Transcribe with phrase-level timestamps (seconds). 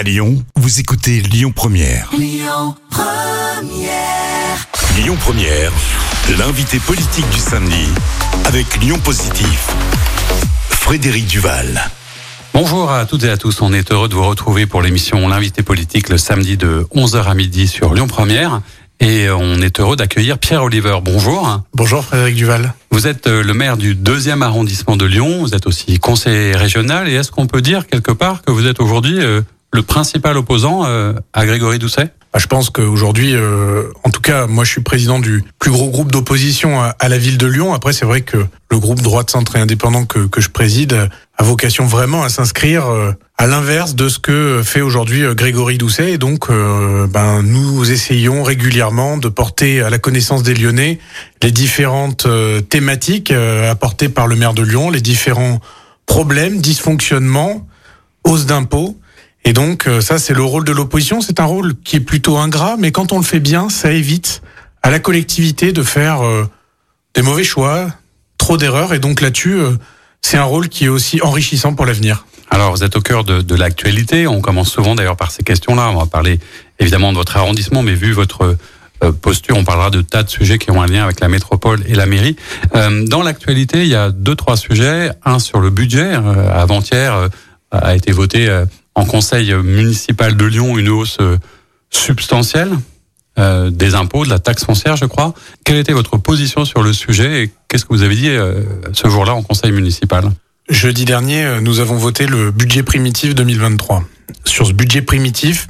[0.00, 2.08] À Lyon, vous écoutez Lyon Première.
[2.16, 2.74] Lyon
[5.20, 5.72] Première,
[6.38, 7.86] l'invité politique du samedi
[8.46, 9.68] avec Lyon Positif.
[10.70, 11.82] Frédéric Duval.
[12.54, 13.60] Bonjour à toutes et à tous.
[13.60, 17.34] On est heureux de vous retrouver pour l'émission L'invité politique le samedi de 11h à
[17.34, 18.62] midi sur Lyon Première.
[19.00, 20.96] Et on est heureux d'accueillir Pierre Oliver.
[21.02, 21.60] Bonjour.
[21.74, 22.72] Bonjour Frédéric Duval.
[22.90, 25.40] Vous êtes euh, le maire du deuxième arrondissement de Lyon.
[25.40, 27.06] Vous êtes aussi conseiller régional.
[27.06, 29.42] Et est-ce qu'on peut dire quelque part que vous êtes aujourd'hui euh,
[29.72, 32.12] le principal opposant euh, à Grégory Doucet?
[32.32, 35.88] Bah, Je pense qu'aujourd'hui, euh, en tout cas, moi je suis président du plus gros
[35.90, 37.74] groupe d'opposition à, à la ville de Lyon.
[37.74, 38.38] Après, c'est vrai que
[38.70, 41.08] le groupe droite centre et indépendant que, que je préside
[41.40, 45.78] a vocation vraiment à s'inscrire euh, à l'inverse de ce que fait aujourd'hui euh, Grégory
[45.78, 46.12] Doucet.
[46.12, 50.98] Et donc, euh, ben, nous essayons régulièrement de porter à la connaissance des Lyonnais
[51.42, 52.26] les différentes
[52.68, 55.60] thématiques apportées par le maire de Lyon, les différents
[56.04, 57.66] problèmes, dysfonctionnements,
[58.24, 58.99] hausse d'impôts.
[59.44, 61.20] Et donc, euh, ça, c'est le rôle de l'opposition.
[61.20, 64.42] C'est un rôle qui est plutôt ingrat, mais quand on le fait bien, ça évite
[64.82, 66.48] à la collectivité de faire euh,
[67.14, 67.88] des mauvais choix,
[68.38, 68.92] trop d'erreurs.
[68.94, 69.72] Et donc là-dessus, euh,
[70.20, 72.26] c'est un rôle qui est aussi enrichissant pour l'avenir.
[72.50, 74.26] Alors, vous êtes au cœur de, de l'actualité.
[74.26, 75.90] On commence souvent d'ailleurs par ces questions-là.
[75.90, 76.38] On va parler
[76.78, 78.56] évidemment de votre arrondissement, mais vu votre
[79.22, 81.94] posture, on parlera de tas de sujets qui ont un lien avec la métropole et
[81.94, 82.36] la mairie.
[82.74, 85.10] Dans l'actualité, il y a deux, trois sujets.
[85.24, 86.12] Un sur le budget.
[86.52, 87.28] Avant-hier
[87.70, 88.50] a été voté
[89.00, 91.38] en conseil municipal de Lyon une hausse euh,
[91.88, 92.70] substantielle
[93.38, 95.32] euh, des impôts, de la taxe foncière, je crois.
[95.64, 98.62] Quelle était votre position sur le sujet et qu'est-ce que vous avez dit euh,
[98.92, 100.30] ce jour-là en conseil municipal?
[100.68, 104.04] Jeudi dernier, nous avons voté le budget primitif 2023.
[104.44, 105.68] Sur ce budget primitif,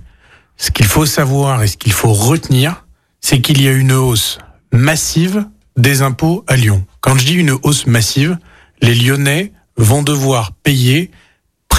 [0.56, 2.84] ce qu'il faut savoir et ce qu'il faut retenir,
[3.20, 4.38] c'est qu'il y a une hausse
[4.72, 6.84] massive des impôts à Lyon.
[7.00, 8.36] Quand je dis une hausse massive,
[8.82, 11.10] les Lyonnais vont devoir payer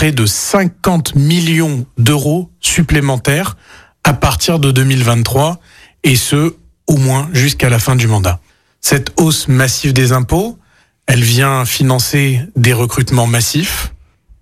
[0.09, 3.55] de 50 millions d'euros supplémentaires
[4.03, 5.59] à partir de 2023
[6.03, 6.55] et ce,
[6.87, 8.39] au moins jusqu'à la fin du mandat.
[8.79, 10.57] Cette hausse massive des impôts,
[11.05, 13.93] elle vient financer des recrutements massifs,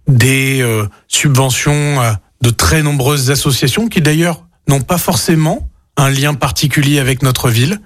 [0.08, 6.36] des euh, subventions à de très nombreuses associations qui d'ailleurs n'ont pas forcément un lien
[6.36, 7.82] particulier avec notre ville.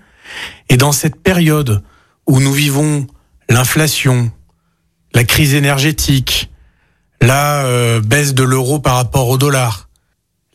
[0.70, 1.82] Et dans cette période
[2.28, 3.08] où nous vivons
[3.50, 4.32] l'inflation,
[5.16, 6.52] la crise énergétique,
[7.24, 9.88] la euh, baisse de l'euro par rapport au dollar,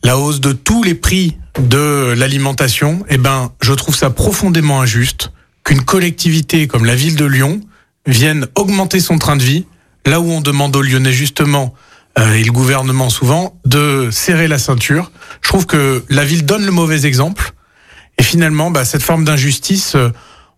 [0.03, 5.31] la hausse de tous les prix de l'alimentation, eh ben, je trouve ça profondément injuste
[5.63, 7.61] qu'une collectivité comme la ville de Lyon
[8.05, 9.65] vienne augmenter son train de vie,
[10.05, 11.73] là où on demande aux Lyonnais justement,
[12.19, 15.11] euh, et le gouvernement souvent, de serrer la ceinture.
[15.41, 17.53] Je trouve que la ville donne le mauvais exemple,
[18.19, 20.09] et finalement, bah, cette forme d'injustice, euh,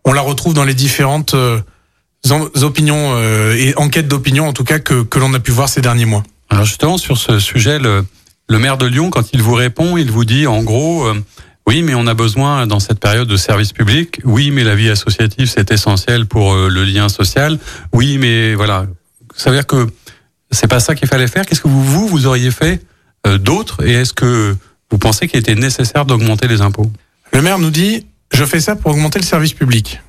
[0.04, 1.62] on la retrouve dans les différentes euh,
[2.62, 5.82] opinions euh, et enquêtes d'opinion, en tout cas, que, que l'on a pu voir ces
[5.82, 6.24] derniers mois.
[6.50, 8.06] Alors justement, sur ce sujet, le,
[8.50, 11.24] le maire de Lyon, quand il vous répond, il vous dit en gros, euh,
[11.68, 14.20] oui, mais on a besoin dans cette période de services publics.
[14.24, 17.58] Oui, mais la vie associative, c'est essentiel pour euh, le lien social.
[17.94, 18.88] Oui, mais voilà.
[19.36, 19.88] Ça veut dire que
[20.52, 21.46] c'est pas ça qu'il fallait faire.
[21.46, 22.82] Qu'est-ce que vous, vous, vous auriez fait
[23.26, 23.86] euh, d'autre?
[23.86, 24.56] Et est-ce que
[24.90, 26.92] vous pensez qu'il était nécessaire d'augmenter les impôts?
[27.32, 30.02] Le maire nous dit je fais ça pour augmenter le service public.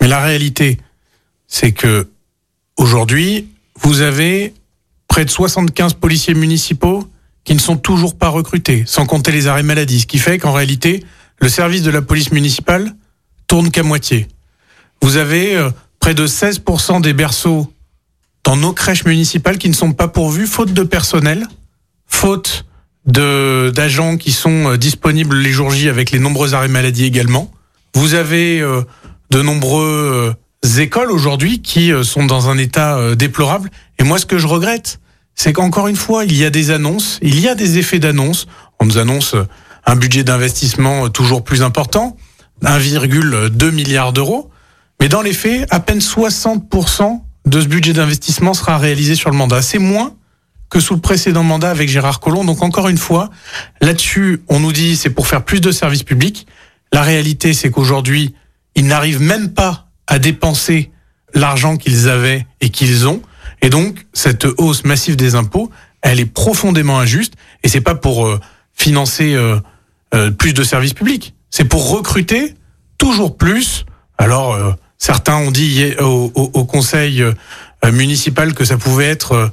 [0.00, 0.78] Mais la réalité,
[1.48, 2.08] c'est que
[2.76, 3.48] aujourd'hui,
[3.80, 4.54] vous avez
[5.08, 7.08] près de 75 policiers municipaux
[7.44, 10.52] qui ne sont toujours pas recrutés, sans compter les arrêts maladie, ce qui fait qu'en
[10.52, 11.02] réalité,
[11.40, 12.94] le service de la police municipale
[13.46, 14.28] tourne qu'à moitié.
[15.00, 17.72] Vous avez euh, près de 16% des berceaux
[18.44, 21.46] dans nos crèches municipales qui ne sont pas pourvus, faute de personnel,
[22.06, 22.66] faute
[23.06, 27.50] de d'agents qui sont euh, disponibles les jours J avec les nombreux arrêts maladie également.
[27.94, 28.82] Vous avez euh,
[29.30, 30.34] de nombreuses
[30.78, 33.70] écoles aujourd'hui qui euh, sont dans un état euh, déplorable.
[33.98, 35.00] Et moi, ce que je regrette,
[35.34, 38.46] c'est qu'encore une fois, il y a des annonces, il y a des effets d'annonce.
[38.80, 39.46] On nous annonce euh,
[39.86, 42.16] un budget d'investissement toujours plus important,
[42.62, 44.50] 1,2 milliard d'euros.
[45.00, 49.36] Mais dans les faits, à peine 60% de ce budget d'investissement sera réalisé sur le
[49.36, 49.62] mandat.
[49.62, 50.14] C'est moins
[50.68, 52.44] que sous le précédent mandat avec Gérard Collomb.
[52.44, 53.30] Donc encore une fois,
[53.80, 56.46] là-dessus, on nous dit c'est pour faire plus de services publics.
[56.92, 58.34] La réalité, c'est qu'aujourd'hui,
[58.74, 60.90] ils n'arrivent même pas à dépenser
[61.34, 63.22] l'argent qu'ils avaient et qu'ils ont.
[63.62, 65.70] Et donc, cette hausse massive des impôts,
[66.02, 67.34] elle est profondément injuste.
[67.62, 68.40] Et c'est pas pour euh,
[68.74, 69.60] financer euh,
[70.14, 71.34] euh, plus de services publics.
[71.50, 72.54] C'est pour recruter
[72.98, 73.84] toujours plus.
[74.16, 77.32] Alors, euh, certains ont dit au, au- au conseil euh,
[77.92, 79.48] municipal que ça pouvait être euh,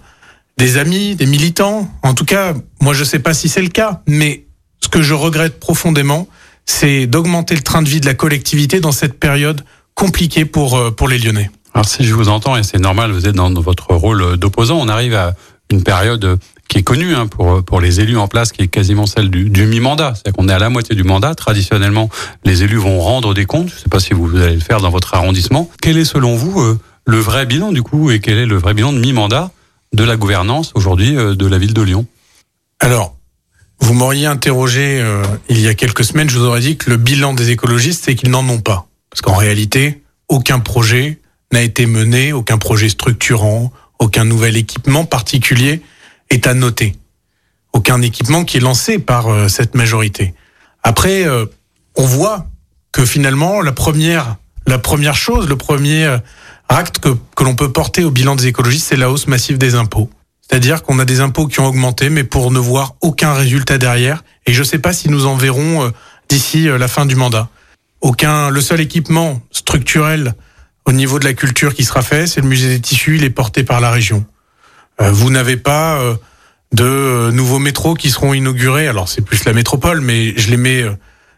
[0.57, 1.89] des amis, des militants.
[2.01, 4.45] En tout cas, moi, je sais pas si c'est le cas, mais
[4.81, 6.27] ce que je regrette profondément,
[6.65, 9.63] c'est d'augmenter le train de vie de la collectivité dans cette période
[9.95, 11.49] compliquée pour, euh, pour les Lyonnais.
[11.73, 14.87] Alors si je vous entends, et c'est normal, vous êtes dans votre rôle d'opposant, on
[14.87, 15.35] arrive à
[15.71, 18.67] une période qui qui est connue hein, pour pour les élus en place, qui est
[18.67, 20.13] quasiment celle du, du mi-mandat.
[20.15, 21.35] C'est-à-dire qu'on est à la moitié du mandat.
[21.35, 22.09] Traditionnellement,
[22.43, 23.69] les élus vont rendre des comptes.
[23.69, 25.69] Je ne sais pas si vous allez le faire dans votre arrondissement.
[25.81, 28.73] Quel est selon vous euh, le vrai bilan du coup et quel est le vrai
[28.73, 29.51] bilan de mi-mandat
[29.93, 32.05] de la gouvernance aujourd'hui euh, de la ville de Lyon?
[32.79, 33.15] Alors,
[33.79, 36.97] vous m'auriez interrogé euh, il y a quelques semaines, je vous aurais dit que le
[36.97, 38.87] bilan des écologistes, c'est qu'ils n'en ont pas.
[39.15, 41.19] Parce qu'en réalité, aucun projet
[41.53, 45.81] n'a été mené, aucun projet structurant, aucun nouvel équipement particulier
[46.29, 46.97] est à noter.
[47.71, 50.33] Aucun équipement qui est lancé par euh, cette majorité.
[50.83, 51.45] Après, euh,
[51.95, 52.47] on voit
[52.91, 54.35] que finalement, la première,
[54.67, 56.17] la première chose, le premier
[56.67, 59.75] acte que, que l'on peut porter au bilan des écologistes, c'est la hausse massive des
[59.75, 60.09] impôts.
[60.41, 64.25] C'est-à-dire qu'on a des impôts qui ont augmenté, mais pour ne voir aucun résultat derrière.
[64.45, 65.89] Et je ne sais pas si nous en verrons euh,
[66.27, 67.47] d'ici la fin du mandat.
[68.01, 70.35] Aucun, le seul équipement structurel
[70.85, 73.29] au niveau de la culture qui sera fait, c'est le musée des tissus, il est
[73.31, 74.25] porté par la région.
[75.01, 76.15] Euh, vous n'avez pas euh,
[76.71, 78.87] de nouveaux métros qui seront inaugurés.
[78.87, 80.85] Alors c'est plus la métropole, mais je les mets,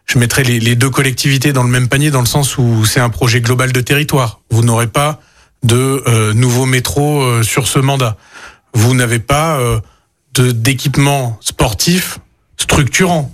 [0.08, 3.10] je mettrai les, deux collectivités dans le même panier dans le sens où c'est un
[3.10, 4.40] projet global de territoire.
[4.50, 5.20] Vous n'aurez pas
[5.62, 8.16] de euh, nouveaux métros euh, sur ce mandat.
[8.72, 9.80] Vous n'avez pas euh,
[10.38, 12.20] d'équipement sportif
[12.56, 13.30] structurant.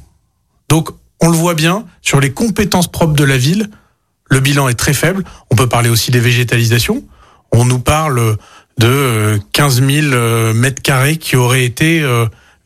[0.69, 3.71] Donc on le voit bien sur les compétences propres de la ville
[4.31, 5.23] le bilan est très faible.
[5.51, 7.05] On peut parler aussi des végétalisations.
[7.53, 8.37] On nous parle
[8.79, 12.05] de 15 000 mètres carrés qui auraient été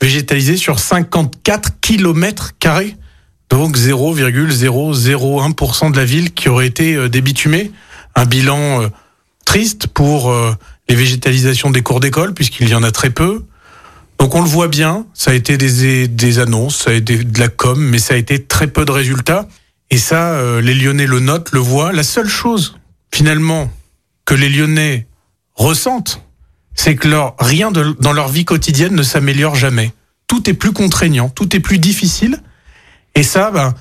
[0.01, 2.97] végétalisés sur 54 kilomètres carrés.
[3.51, 7.71] Donc 0,001% de la ville qui aurait été débitumée.
[8.15, 8.89] Un bilan
[9.45, 10.33] triste pour
[10.89, 13.45] les végétalisations des cours d'école, puisqu'il y en a très peu.
[14.19, 17.39] Donc on le voit bien, ça a été des, des annonces, ça a été de
[17.39, 19.49] la com, mais ça a été très peu de résultats.
[19.91, 21.93] Et ça, euh, les Lyonnais le notent, le voient.
[21.93, 22.77] La seule chose,
[23.15, 23.71] finalement,
[24.25, 25.07] que les Lyonnais
[25.55, 26.23] ressentent,
[26.75, 29.93] c'est que leur, rien de, dans leur vie quotidienne ne s'améliore jamais.
[30.27, 32.43] Tout est plus contraignant, tout est plus difficile.
[33.15, 33.75] Et ça, ben,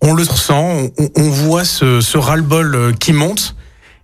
[0.00, 3.56] on le ressent, on, on voit ce, ce ras-le-bol qui monte.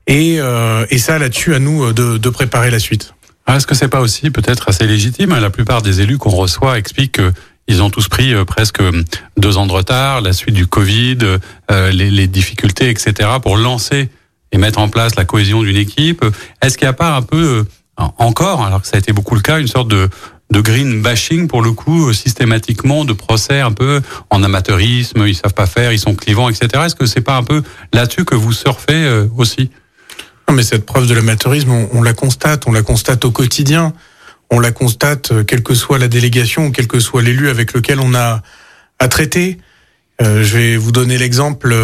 [0.07, 3.15] Et, euh, et ça, là-dessus, à nous de, de préparer la suite.
[3.57, 5.39] Est-ce que c'est pas aussi peut-être assez légitime?
[5.39, 7.33] La plupart des élus qu'on reçoit expliquent que
[7.69, 8.83] ils ont tous pris euh, presque
[9.37, 11.19] deux ans de retard, la suite du Covid,
[11.71, 14.11] euh, les, les, difficultés, etc., pour lancer
[14.51, 16.25] et mettre en place la cohésion d'une équipe.
[16.61, 17.65] Est-ce qu'il n'y a pas un peu,
[17.99, 20.09] euh, encore, alors que ça a été beaucoup le cas, une sorte de,
[20.51, 25.35] de green bashing pour le coup, euh, systématiquement, de procès un peu en amateurisme, ils
[25.35, 26.69] savent pas faire, ils sont clivants, etc.
[26.85, 27.63] Est-ce que c'est pas un peu
[27.93, 29.71] là-dessus que vous surfez euh, aussi?
[30.53, 33.93] Mais cette preuve de l'amateurisme, on, on la constate, on la constate au quotidien
[34.53, 38.15] on la constate, quelle que soit la délégation, quel que soit l'élu avec lequel on
[38.15, 38.43] a
[38.99, 39.57] à traiter.
[40.21, 41.75] Euh, je vais vous donner l'exemple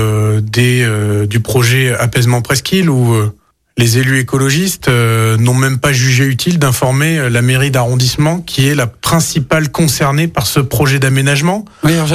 [0.43, 3.35] des euh, du projet apaisement presqu'île où euh,
[3.79, 8.87] les élus écologistes n'ont même pas jugé utile d'informer la mairie d'arrondissement qui est la
[8.87, 11.65] principale concernée par ce projet d'aménagement.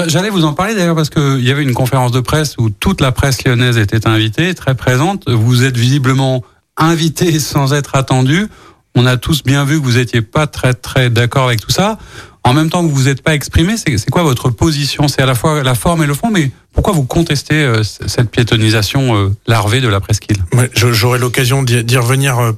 [0.08, 3.02] J'allais vous en parler d'ailleurs parce qu'il y avait une conférence de presse où toute
[3.02, 5.30] la presse lyonnaise était invitée, très présente.
[5.30, 6.44] Vous êtes visiblement
[6.78, 8.48] invité sans être attendu
[8.96, 11.98] on a tous bien vu que vous n'étiez pas très très d'accord avec tout ça.
[12.46, 15.08] En même temps que vous vous êtes pas exprimé, c'est quoi votre position?
[15.08, 18.30] C'est à la fois la forme et le fond, mais pourquoi vous contestez euh, cette
[18.30, 20.44] piétonisation euh, larvée de la presqu'île?
[20.74, 22.52] J'aurai l'occasion d'y revenir euh,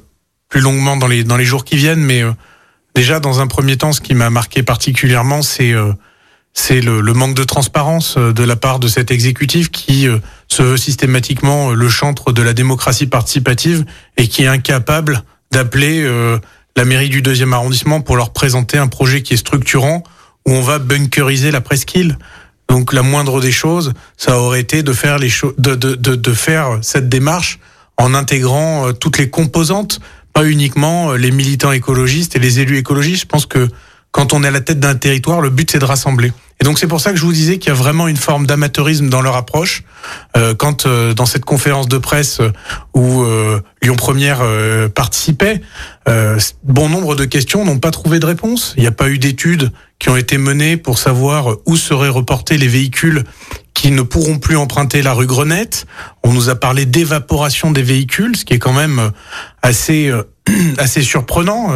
[0.48, 2.22] plus longuement dans les dans les jours qui viennent, mais
[2.96, 7.44] déjà dans un premier temps, ce qui m'a marqué particulièrement, c'est le, le, manque de
[7.44, 10.06] transparence de la part de cet exécutif qui
[10.48, 13.84] se veut systématiquement le chantre de la démocratie participative
[14.16, 16.08] et qui est incapable d'appeler
[16.76, 20.04] la mairie du deuxième arrondissement pour leur présenter un projet qui est structurant
[20.46, 22.18] où on va bunkeriser la presqu'île.
[22.68, 26.32] Donc la moindre des choses, ça aurait été de faire les de, de, de, de,
[26.32, 27.58] faire cette démarche
[27.96, 30.00] en intégrant euh, toutes les composantes,
[30.32, 33.22] pas uniquement euh, les militants écologistes et les élus écologistes.
[33.22, 33.68] Je pense que
[34.10, 36.32] quand on est à la tête d'un territoire, le but c'est de rassembler.
[36.60, 38.46] Et donc c'est pour ça que je vous disais qu'il y a vraiment une forme
[38.46, 39.82] d'amateurisme dans leur approche.
[40.36, 42.40] Euh, quand euh, dans cette conférence de presse
[42.94, 45.60] où euh, Lyon Première euh, participait,
[46.08, 48.72] euh, bon nombre de questions n'ont pas trouvé de réponse.
[48.76, 52.56] Il n'y a pas eu d'études qui ont été menées pour savoir où seraient reportés
[52.56, 53.24] les véhicules
[53.74, 55.86] qui ne pourront plus emprunter la rue Grenette.
[56.22, 59.10] On nous a parlé d'évaporation des véhicules, ce qui est quand même
[59.60, 60.10] assez
[60.78, 61.70] assez surprenant.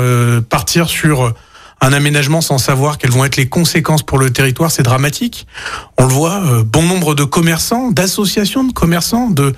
[0.48, 1.34] partir sur
[1.80, 5.46] un aménagement sans savoir quelles vont être les conséquences pour le territoire, c'est dramatique.
[5.98, 9.54] On le voit, euh, bon nombre de commerçants, d'associations de commerçants, de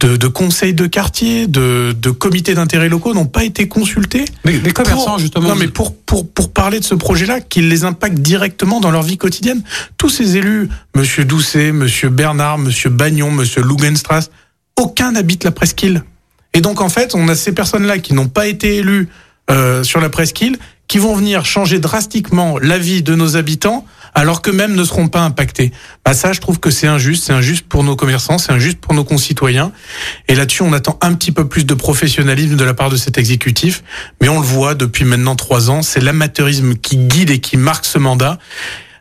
[0.00, 4.26] de, de conseils de quartier, de, de comités d'intérêt locaux n'ont pas été consultés.
[4.44, 5.48] Les commerçants, pour, justement.
[5.48, 9.02] Non, mais pour, pour, pour parler de ce projet-là, qui les impacte directement dans leur
[9.02, 9.62] vie quotidienne.
[9.96, 14.30] Tous ces élus, Monsieur Doucet, Monsieur Bernard, Monsieur Bagnon, Monsieur Lugenstrass,
[14.76, 16.04] aucun n'habite la presqu'île.
[16.52, 19.08] Et donc, en fait, on a ces personnes-là qui n'ont pas été élues
[19.50, 24.40] euh, sur la presqu'île qui vont venir changer drastiquement la vie de nos habitants alors
[24.40, 25.72] qu'eux-mêmes ne seront pas impactés.
[26.02, 27.24] Bah ça, je trouve que c'est injuste.
[27.26, 29.72] C'est injuste pour nos commerçants, c'est injuste pour nos concitoyens.
[30.26, 33.18] Et là-dessus, on attend un petit peu plus de professionnalisme de la part de cet
[33.18, 33.84] exécutif.
[34.22, 37.84] Mais on le voit depuis maintenant trois ans, c'est l'amateurisme qui guide et qui marque
[37.84, 38.38] ce mandat.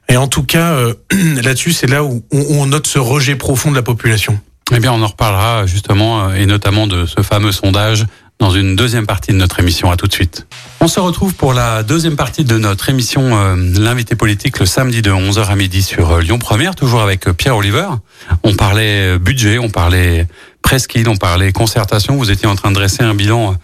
[0.10, 0.94] Et en tout cas, euh,
[1.44, 4.38] là-dessus, c'est là où on note ce rejet profond de la population.
[4.74, 8.06] Eh bien, on en reparlera justement, euh, et notamment de ce fameux sondage
[8.40, 9.92] dans une deuxième partie de notre émission.
[9.92, 10.46] À tout de suite.
[10.82, 15.02] On se retrouve pour la deuxième partie de notre émission euh, L'invité politique le samedi
[15.02, 17.88] de 11h à midi sur euh, Lyon Première, toujours avec euh, Pierre Oliver.
[18.44, 20.28] On parlait budget, on parlait
[20.62, 22.18] presqu'île, on parlait concertation.
[22.18, 23.56] Vous étiez en train de dresser un bilan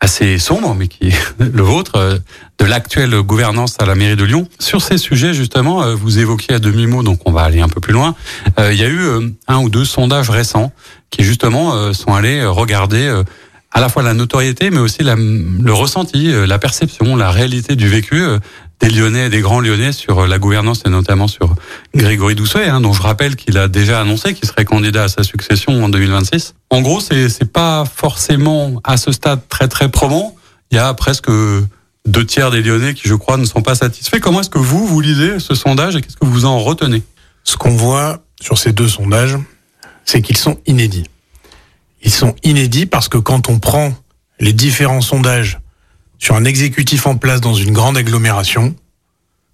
[0.00, 2.20] assez sombre, mais qui est le vôtre,
[2.58, 4.48] de l'actuelle gouvernance à la mairie de Lyon.
[4.58, 7.92] Sur ces sujets, justement, vous évoquiez à demi-mot, donc on va aller un peu plus
[7.92, 8.14] loin.
[8.58, 10.72] Il y a eu un ou deux sondages récents
[11.10, 13.22] qui, justement, sont allés regarder
[13.72, 17.88] à la fois la notoriété, mais aussi le ressenti, euh, la perception, la réalité du
[17.88, 18.38] vécu euh,
[18.80, 21.54] des Lyonnais, des grands Lyonnais sur euh, la gouvernance et notamment sur
[21.94, 25.24] Grégory Doucet, hein, dont je rappelle qu'il a déjà annoncé qu'il serait candidat à sa
[25.24, 26.54] succession en 2026.
[26.70, 30.34] En gros, c'est c'est pas forcément à ce stade très très probant.
[30.70, 34.20] Il y a presque deux tiers des Lyonnais qui, je crois, ne sont pas satisfaits.
[34.20, 37.02] Comment est-ce que vous vous lisez ce sondage et qu'est-ce que vous en retenez?
[37.44, 39.36] Ce qu'on voit sur ces deux sondages,
[40.04, 41.04] c'est qu'ils sont inédits.
[42.06, 43.92] Ils sont inédits parce que quand on prend
[44.38, 45.58] les différents sondages
[46.18, 48.76] sur un exécutif en place dans une grande agglomération,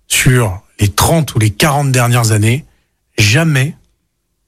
[0.07, 2.67] sur les 30 ou les 40 dernières années,
[3.17, 3.75] jamais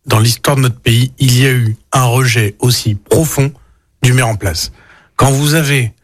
[0.05, 3.51] dans l'histoire de notre pays, il y a eu un rejet aussi profond
[4.03, 4.71] du maire en place.
[5.17, 5.95] Quand vous avez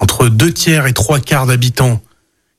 [0.00, 2.02] entre deux tiers et trois quarts d'habitants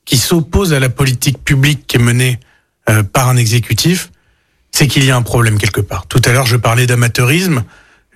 [0.06, 2.40] qui s'opposent à la politique publique qui est menée
[2.88, 4.10] euh, par un exécutif,
[4.72, 6.06] c'est qu'il y a un problème quelque part.
[6.06, 7.62] Tout à l'heure, je parlais d'amateurisme.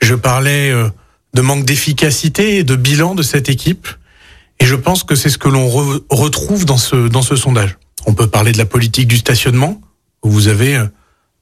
[0.01, 0.89] Je parlais euh,
[1.35, 3.89] de manque d'efficacité et de bilan de cette équipe.
[4.61, 5.69] Et je pense que c'est ce que l'on
[6.11, 7.79] retrouve dans ce, dans ce sondage.
[8.07, 9.81] On peut parler de la politique du stationnement,
[10.23, 10.91] où vous avez 1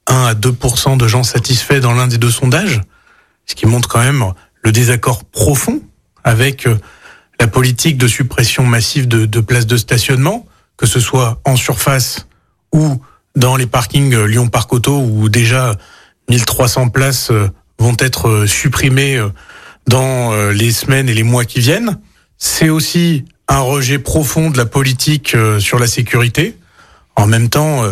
[0.09, 2.81] euh, à 2% de gens satisfaits dans l'un des deux sondages,
[3.45, 4.23] ce qui montre quand même
[4.61, 5.81] le désaccord profond
[6.23, 6.77] avec euh,
[7.39, 10.45] la politique de suppression massive de, de places de stationnement,
[10.75, 12.27] que ce soit en surface
[12.73, 13.01] ou
[13.35, 15.75] dans les parkings Lyon-Parc Auto, où déjà
[16.29, 17.31] 1300 places
[17.79, 19.29] vont être euh, supprimés euh,
[19.87, 21.99] dans euh, les semaines et les mois qui viennent.
[22.37, 26.57] C'est aussi un rejet profond de la politique sur la sécurité.
[27.15, 27.83] En même temps,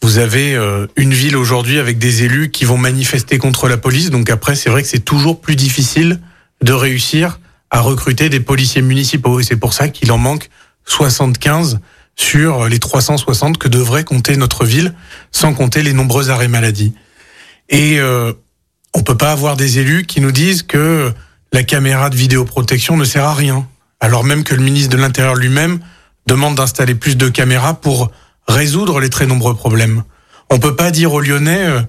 [0.00, 0.58] vous avez
[0.96, 4.08] une ville aujourd'hui avec des élus qui vont manifester contre la police.
[4.08, 6.20] Donc après, c'est vrai que c'est toujours plus difficile
[6.62, 7.38] de réussir
[7.70, 9.38] à recruter des policiers municipaux.
[9.38, 10.48] Et c'est pour ça qu'il en manque
[10.86, 11.78] 75
[12.16, 14.94] sur les 360 que devrait compter notre ville,
[15.32, 16.94] sans compter les nombreux arrêts maladie.
[17.68, 18.00] Et
[18.94, 21.12] on peut pas avoir des élus qui nous disent que
[21.52, 23.66] la caméra de vidéoprotection ne sert à rien,
[24.00, 25.80] alors même que le ministre de l'Intérieur lui-même
[26.26, 28.10] demande d'installer plus de caméras pour
[28.46, 30.02] résoudre les très nombreux problèmes.
[30.50, 31.80] On peut pas dire aux Lyonnais euh,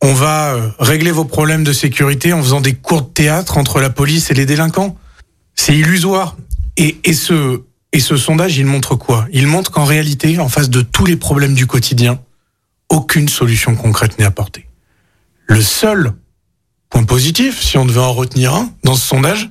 [0.00, 3.80] on va euh, régler vos problèmes de sécurité en faisant des cours de théâtre entre
[3.80, 4.96] la police et les délinquants.
[5.54, 6.36] C'est illusoire.
[6.76, 9.26] Et, et, ce, et ce sondage, il montre quoi?
[9.32, 12.20] Il montre qu'en réalité, en face de tous les problèmes du quotidien,
[12.88, 14.67] aucune solution concrète n'est apportée.
[15.48, 16.12] Le seul
[16.90, 19.50] point positif, si on devait en retenir un dans ce sondage,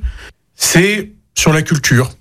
[0.55, 2.11] c'est sur la culture.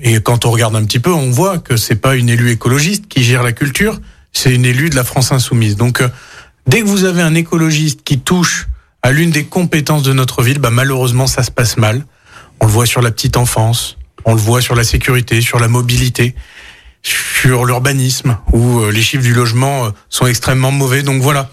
[0.00, 3.06] Et quand on regarde un petit peu, on voit que c'est pas une élue écologiste
[3.08, 4.00] qui gère la culture,
[4.32, 5.76] c'est une élue de la France insoumise.
[5.76, 6.08] Donc, euh,
[6.66, 8.68] dès que vous avez un écologiste qui touche
[9.02, 12.04] à l'une des compétences de notre ville, bah, malheureusement, ça se passe mal.
[12.60, 15.68] On le voit sur la petite enfance, on le voit sur la sécurité, sur la
[15.68, 16.34] mobilité,
[17.02, 21.02] sur l'urbanisme, où euh, les chiffres du logement euh, sont extrêmement mauvais.
[21.02, 21.50] Donc voilà,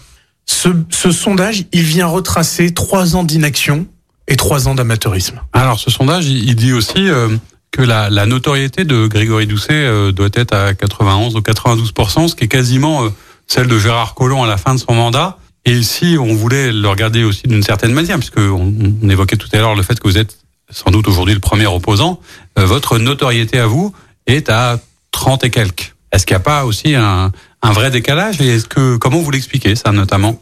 [0.50, 3.86] ce, sondage, il vient retracer trois ans d'inaction
[4.26, 5.40] et trois ans d'amateurisme.
[5.52, 7.28] Alors, ce sondage, il dit aussi euh,
[7.70, 12.44] que la, notoriété de Grégory Doucet euh, doit être à 91 ou 92% ce qui
[12.44, 13.08] est quasiment euh,
[13.46, 15.38] celle de Gérard Collomb à la fin de son mandat.
[15.64, 19.58] Et si on voulait le regarder aussi d'une certaine manière, puisque on, évoquait tout à
[19.58, 20.38] l'heure le fait que vous êtes
[20.70, 22.20] sans doute aujourd'hui le premier opposant,
[22.56, 23.92] votre notoriété à vous
[24.26, 24.78] est à
[25.10, 25.94] 30 et quelques.
[26.12, 29.30] Est-ce qu'il n'y a pas aussi un, un vrai décalage Et est-ce que comment vous
[29.30, 30.40] l'expliquez ça notamment?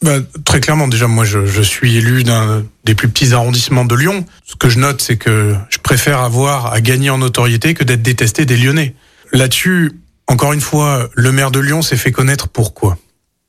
[0.00, 3.96] Bah, très clairement, déjà, moi, je, je suis élu d'un des plus petits arrondissements de
[3.96, 4.24] Lyon.
[4.44, 8.02] Ce que je note, c'est que je préfère avoir à gagner en notoriété que d'être
[8.02, 8.94] détesté des Lyonnais.
[9.32, 9.92] Là-dessus,
[10.28, 12.96] encore une fois, le maire de Lyon s'est fait connaître pourquoi?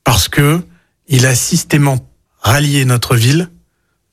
[0.03, 0.61] Parce que
[1.07, 2.09] il a systématiquement
[2.41, 3.49] rallié notre ville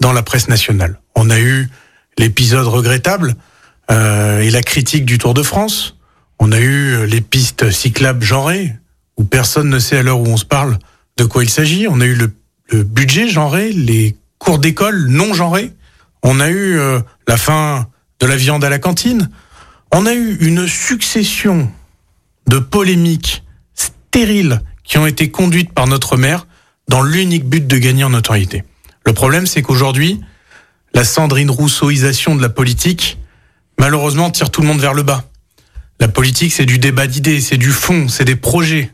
[0.01, 1.01] dans la presse nationale.
[1.15, 1.69] On a eu
[2.19, 3.37] l'épisode regrettable
[3.91, 5.97] euh, et la critique du Tour de France.
[6.39, 8.75] On a eu les pistes cyclables genrées
[9.17, 10.79] où personne ne sait à l'heure où on se parle
[11.17, 11.87] de quoi il s'agit.
[11.89, 12.33] On a eu le,
[12.83, 15.73] budget genré, les cours d'école non genrés.
[16.23, 17.89] On a eu euh, la fin
[18.21, 19.31] de la viande à la cantine.
[19.93, 21.71] On a eu une succession
[22.49, 23.45] de polémiques
[23.75, 26.47] stériles qui ont été conduites par notre maire
[26.89, 28.65] dans l'unique but de gagner en notoriété.
[29.05, 30.21] Le problème, c'est qu'aujourd'hui,
[30.95, 33.19] la Sandrine Rousseauisation de la politique,
[33.79, 35.25] malheureusement, tire tout le monde vers le bas.
[36.01, 38.91] La politique, c'est du débat d'idées, c'est du fond, c'est des projets.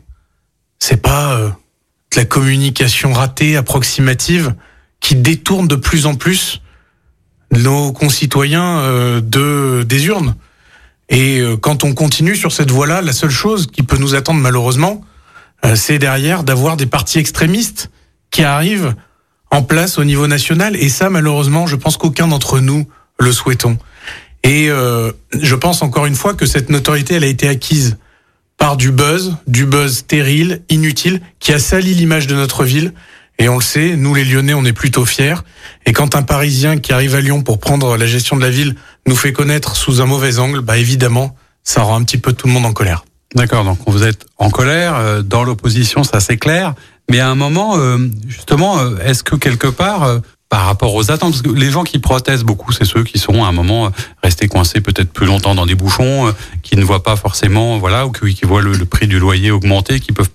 [0.85, 4.53] C'est pas euh, de la communication ratée, approximative,
[4.99, 6.61] qui détourne de plus en plus
[7.53, 10.35] nos concitoyens euh, de des urnes.
[11.07, 14.41] Et euh, quand on continue sur cette voie-là, la seule chose qui peut nous attendre
[14.41, 15.05] malheureusement,
[15.75, 17.89] c'est derrière d'avoir des partis extrémistes
[18.29, 18.93] qui arrivent
[19.51, 20.75] en place au niveau national.
[20.75, 22.85] Et ça, malheureusement, je pense qu'aucun d'entre nous
[23.21, 23.77] le souhaitons.
[24.43, 27.95] Et je pense encore une fois que cette notoriété, elle a été acquise
[28.57, 32.93] par du buzz, du buzz stérile, inutile, qui a sali l'image de notre ville.
[33.39, 35.35] Et on le sait, nous les Lyonnais, on est plutôt fiers.
[35.85, 38.75] Et quand un Parisien qui arrive à Lyon pour prendre la gestion de la ville
[39.07, 42.47] nous fait connaître sous un mauvais angle, bah évidemment, ça rend un petit peu tout
[42.47, 43.05] le monde en colère.
[43.35, 46.75] D'accord, donc vous êtes en colère, euh, dans l'opposition, ça c'est clair.
[47.09, 50.21] Mais à un moment, euh, justement, euh, est-ce que quelque part,
[50.53, 53.43] par rapport aux attentes, parce que les gens qui protestent beaucoup, c'est ceux qui sont
[53.43, 53.91] à un moment
[54.21, 56.31] restés coincés peut-être plus longtemps dans des bouchons,
[56.61, 59.99] qui ne voient pas forcément, voilà, ou qui, voient le, le prix du loyer augmenter,
[59.99, 60.29] qui peuvent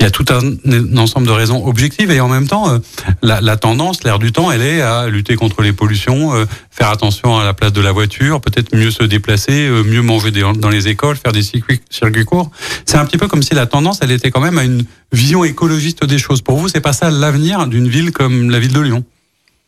[0.00, 2.78] il y a tout un, ensemble de raisons objectives et en même temps, euh,
[3.22, 6.88] la, la tendance, l'air du temps, elle est à lutter contre les pollutions, euh, faire
[6.88, 10.70] attention à la place de la voiture, peut-être mieux se déplacer, euh, mieux manger dans
[10.70, 12.50] les écoles, faire des circuits, circuits courts.
[12.86, 15.44] C'est un petit peu comme si la tendance, elle était quand même à une vision
[15.44, 16.40] écologiste des choses.
[16.40, 19.04] Pour vous, c'est pas ça l'avenir d'une ville comme la ville de Lyon?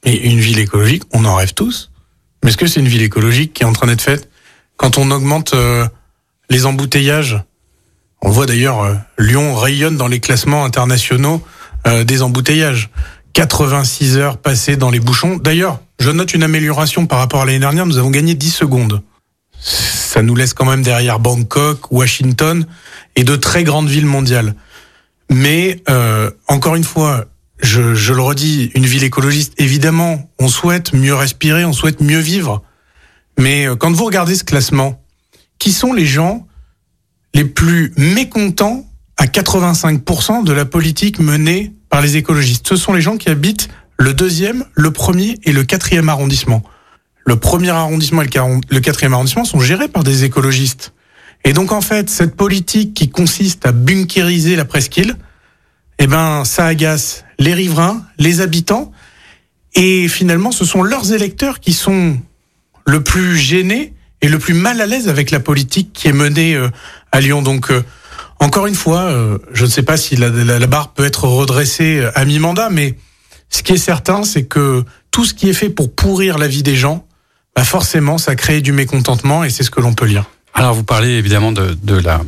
[0.04, 1.90] Et une ville écologique, on en rêve tous.
[2.42, 4.28] Mais est-ce que c'est une ville écologique qui est en train d'être faite?
[4.76, 5.54] Quand on augmente
[6.50, 7.44] les embouteillages
[8.22, 11.42] on voit d'ailleurs euh, Lyon rayonne dans les classements internationaux
[11.86, 12.90] euh, des embouteillages.
[13.34, 15.36] 86 heures passées dans les bouchons.
[15.36, 17.86] D'ailleurs, je note une amélioration par rapport à l'année dernière.
[17.86, 19.02] Nous avons gagné 10 secondes.
[19.58, 22.66] Ça nous laisse quand même derrière Bangkok, Washington
[23.16, 24.54] et de très grandes villes mondiales.
[25.30, 27.24] Mais euh, encore une fois,
[27.62, 32.18] je, je, le redis, une ville écologiste, évidemment, on souhaite mieux respirer, on souhaite mieux
[32.18, 32.62] vivre.
[33.38, 35.02] Mais quand vous regardez ce classement,
[35.58, 36.46] qui sont les gens
[37.34, 38.84] les plus mécontents
[39.16, 42.66] à 85% de la politique menée par les écologistes?
[42.68, 46.62] Ce sont les gens qui habitent le deuxième, le premier et le quatrième arrondissement.
[47.24, 48.28] Le premier arrondissement et
[48.70, 50.92] le quatrième arrondissement sont gérés par des écologistes.
[51.44, 55.14] Et donc en fait, cette politique qui consiste à bunkériser la presqu'île,
[56.00, 58.92] eh ben, ça agace les riverains, les habitants,
[59.74, 62.18] et finalement, ce sont leurs électeurs qui sont
[62.86, 66.54] le plus gênés et le plus mal à l'aise avec la politique qui est menée
[66.54, 66.68] euh,
[67.10, 67.42] à Lyon.
[67.42, 67.82] Donc, euh,
[68.38, 70.30] encore une fois, euh, je ne sais pas si la,
[70.66, 72.96] barre peut être redressée à mi-mandat, mais
[73.48, 76.62] ce qui est certain, c'est que tout ce qui est fait pour pourrir la vie
[76.62, 77.06] des gens,
[77.56, 80.24] bah forcément, ça crée du mécontentement et c'est ce que l'on peut lire.
[80.54, 82.20] Alors, vous parlez évidemment de, la,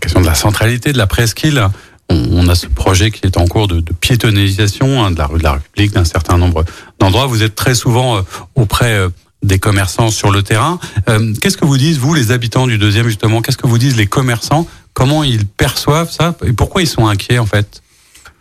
[0.00, 1.68] question de la centralité de la presqu'île.
[2.08, 5.26] On, on, a ce projet qui est en cours de, de piétonnisation hein, de la
[5.26, 6.64] rue de la République, d'un certain nombre
[6.98, 7.26] d'endroits.
[7.26, 8.22] Vous êtes très souvent euh,
[8.54, 9.08] auprès
[9.42, 10.78] des commerçants sur le terrain.
[11.08, 13.42] Euh, qu'est-ce que vous disent, vous, les habitants du deuxième, justement?
[13.42, 14.66] Qu'est-ce que vous disent les commerçants?
[14.94, 16.36] Comment ils perçoivent ça?
[16.44, 17.82] Et pourquoi ils sont inquiets, en fait?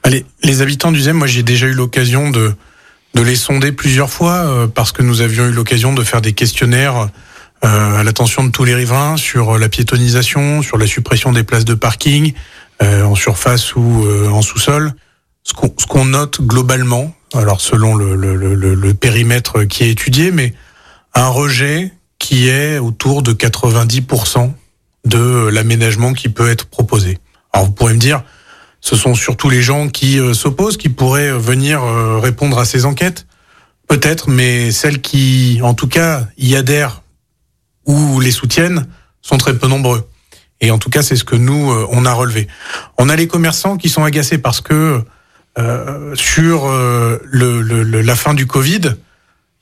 [0.04, 2.54] Allez, les habitants du deuxième, moi, j'ai déjà eu l'occasion de,
[3.13, 6.34] de les sonder plusieurs fois euh, parce que nous avions eu l'occasion de faire des
[6.34, 7.10] questionnaires
[7.63, 11.65] euh, à l'attention de tous les riverains sur la piétonisation, sur la suppression des places
[11.65, 12.36] de parking euh,
[12.82, 14.94] en surface ou euh, en sous-sol.
[15.44, 20.54] Ce qu'on qu note globalement, alors selon le, le, périmètre qui est étudié, mais
[21.15, 24.52] un rejet qui est autour de 90%
[25.06, 27.17] de l'aménagement qui peut être proposé.
[27.54, 28.24] Alors vous pourrez me dire,
[28.82, 32.86] ce sont surtout les gens qui euh, s'opposent qui pourraient venir euh, répondre à ces
[32.86, 33.26] enquêtes?
[33.88, 37.02] Peut-être, mais celles qui, en tout cas, y adhèrent
[37.86, 38.88] ou les soutiennent
[39.22, 40.08] sont très peu nombreux.
[40.62, 42.47] Et en tout cas, c'est ce que nous, euh, on a relevé.
[42.97, 45.02] On a les commerçants qui sont agacés parce que
[45.58, 48.95] euh, sur le, la fin du Covid,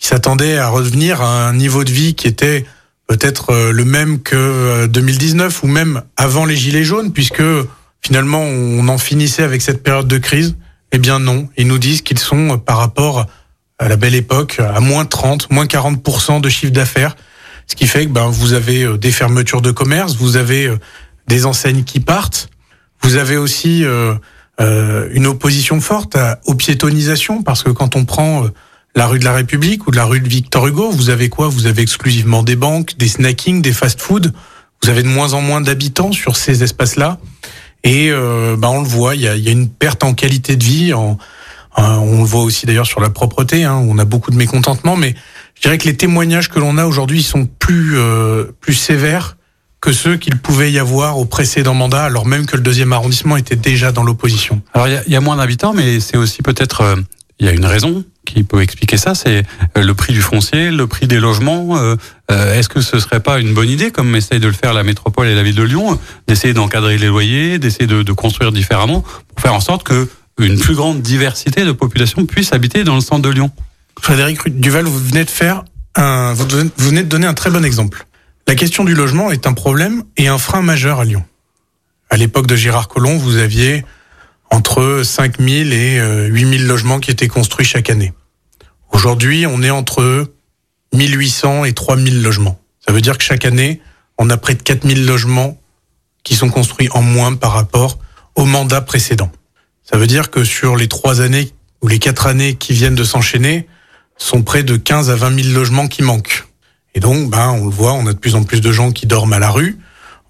[0.02, 2.66] ils s'attendaient à revenir à un niveau de vie qui était
[3.10, 7.44] peut-être euh, le même que 2019 euh, ou même avant les gilets jaunes, puisque
[8.02, 10.56] finalement on en finissait avec cette période de crise.
[10.92, 13.26] Eh bien non, ils nous disent qu'ils sont euh, par rapport
[13.80, 17.16] à la belle époque à moins 30, moins 40% de chiffre d'affaires,
[17.70, 20.70] ce qui fait que ben vous avez des fermetures de commerce, vous avez
[21.28, 22.50] des enseignes qui partent,
[23.02, 28.46] vous avez aussi euh, une opposition forte à, aux piétonisations, parce que quand on prend
[28.96, 31.48] la rue de la République ou de la rue de Victor Hugo, vous avez quoi?
[31.48, 34.34] Vous avez exclusivement des banques, des snackings, des fast-food.
[34.84, 37.20] Vous avez de moins en moins d'habitants sur ces espaces-là.
[37.86, 40.58] Et euh, bah on le voit, il y a, y a, une perte en qualité
[40.58, 40.94] de vie.
[40.94, 41.18] En,
[41.78, 43.64] on le voit aussi d'ailleurs sur la propreté.
[43.64, 45.16] Hein, on a beaucoup de mécontentement, mais
[45.60, 49.36] je dirais que les témoignages que l'on a aujourd'hui sont plus euh, plus sévères
[49.82, 53.38] que ceux qu'il pouvait y avoir au précédent mandat, alors même que le deuxième arrondissement
[53.38, 54.62] était déjà dans l'opposition.
[54.74, 56.96] Alors il y, a moins d'habitants, mais c'est aussi peut-être euh,
[57.40, 59.46] il y a une raison qui peut expliquer ça, c'est
[59.78, 61.78] euh, le prix du foncier, le prix des logements.
[61.78, 61.96] Euh,
[62.30, 65.28] est-ce que ce serait pas une bonne idée, comme essaye de le faire la métropole
[65.28, 69.42] et la ville de Lyon, d'essayer d'encadrer les loyers, d'essayer de, de, construire différemment, pour
[69.42, 73.22] faire en sorte que une plus grande diversité de population puisse habiter dans le centre
[73.22, 73.52] de Lyon?
[74.02, 75.64] Frédéric Duval, vous venez de faire
[75.96, 76.46] un, vous
[76.78, 78.06] venez de donner un très bon exemple.
[78.48, 81.24] La question du logement est un problème et un frein majeur à Lyon.
[82.10, 83.86] À l'époque de Gérard Collomb, vous aviez
[84.50, 88.14] entre 5000 et 8000 euh, logements qui étaient construits chaque année.
[88.92, 90.34] Aujourd'hui, on est entre
[90.94, 92.60] 1800 et 3000 logements.
[92.86, 93.82] Ça veut dire que chaque année,
[94.18, 95.60] on a près de 4000 logements
[96.24, 98.00] qui sont construits en moins par rapport
[98.36, 99.32] au mandat précédent.
[99.84, 103.04] Ça veut dire que sur les trois années ou les quatre années qui viennent de
[103.04, 103.68] s'enchaîner,
[104.20, 106.46] sont près de 15 à 20 000 logements qui manquent.
[106.94, 109.08] Et donc, ben, on le voit, on a de plus en plus de gens qui
[109.08, 109.80] dorment à la rue.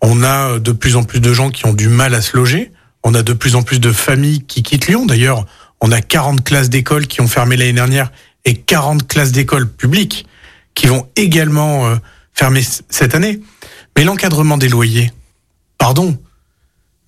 [0.02, 2.72] On a de plus en plus de gens qui ont du mal à se loger.
[3.04, 5.06] On a de plus en plus de familles qui quittent Lyon.
[5.06, 5.46] D'ailleurs,
[5.82, 8.12] on a 40 classes d'école qui ont fermé l'année dernière
[8.46, 10.26] et 40 classes d'école publiques
[10.76, 11.96] qui vont également euh,
[12.34, 13.42] fermer cette année.
[13.98, 15.12] Mais l'encadrement des loyers,
[15.78, 16.18] pardon,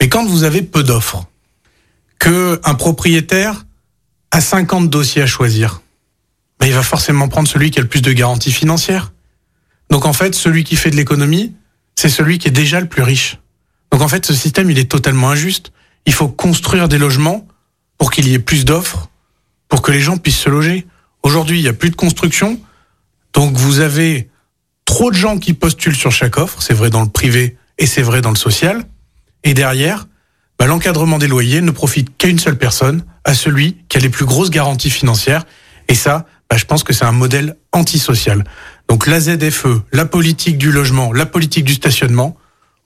[0.01, 1.25] mais quand vous avez peu d'offres,
[2.19, 3.65] que un propriétaire
[4.31, 5.81] a 50 dossiers à choisir,
[6.67, 9.11] il va forcément prendre celui qui a le plus de garanties financières.
[9.89, 11.53] Donc en fait, celui qui fait de l'économie,
[11.95, 13.37] c'est celui qui est déjà le plus riche.
[13.91, 15.71] Donc en fait, ce système, il est totalement injuste.
[16.05, 17.47] Il faut construire des logements
[17.97, 19.09] pour qu'il y ait plus d'offres,
[19.67, 20.87] pour que les gens puissent se loger.
[21.23, 22.59] Aujourd'hui, il n'y a plus de construction.
[23.33, 24.29] Donc vous avez
[24.85, 28.01] trop de gens qui postulent sur chaque offre, c'est vrai dans le privé et c'est
[28.01, 28.83] vrai dans le social.
[29.43, 30.07] Et derrière,
[30.59, 34.09] bah, l'encadrement des loyers ne profite qu'à une seule personne, à celui qui a les
[34.09, 35.45] plus grosses garanties financières.
[35.87, 38.43] Et ça, bah, je pense que c'est un modèle antisocial.
[38.89, 42.35] Donc la ZFE, la politique du logement, la politique du stationnement,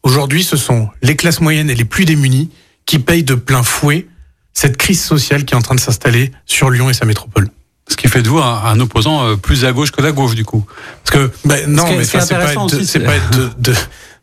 [0.03, 2.51] aujourd'hui ce sont les classes moyennes et les plus démunies
[2.85, 4.07] qui payent de plein fouet
[4.53, 7.49] cette crise sociale qui est en train de s'installer sur Lyon et sa métropole.
[7.89, 10.45] Ce qui fait de vous un, opposant euh, plus à gauche que la gauche du
[10.45, 10.63] coup.
[11.03, 13.73] Parce que ben, non, mais c'est pas être, c'est pas être de,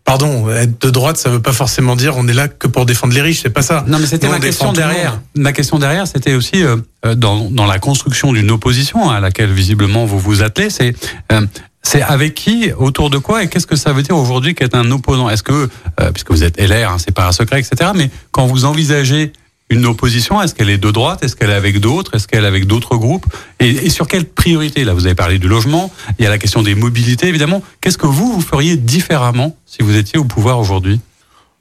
[0.04, 3.14] pardon, être de droite, ça veut pas forcément dire on est là que pour défendre
[3.14, 3.84] les riches, c'est pas ça.
[3.86, 5.20] Non, mais c'était ma question derrière.
[5.36, 9.52] Ma question derrière, c'était aussi euh, euh, dans, dans la construction d'une opposition à laquelle
[9.52, 10.94] visiblement vous vous attelez, c'est
[11.32, 11.46] euh,
[11.84, 14.88] c'est avec qui, autour de quoi, et qu'est-ce que ça veut dire aujourd'hui qu'être un
[14.92, 15.28] opposant?
[15.28, 15.68] Est-ce que,
[16.14, 17.90] puisque vous êtes LR, hein, c'est pas un secret, etc.
[17.92, 19.32] Mais quand vous envisagez
[19.72, 20.40] une opposition?
[20.40, 21.24] Est-ce qu'elle est de droite?
[21.24, 22.14] Est-ce qu'elle est avec d'autres?
[22.14, 23.26] Est-ce qu'elle est avec d'autres groupes?
[23.58, 24.84] Et, sur quelle priorité?
[24.84, 25.90] Là, vous avez parlé du logement.
[26.18, 27.62] Il y a la question des mobilités, évidemment.
[27.80, 31.00] Qu'est-ce que vous, vous feriez différemment si vous étiez au pouvoir aujourd'hui?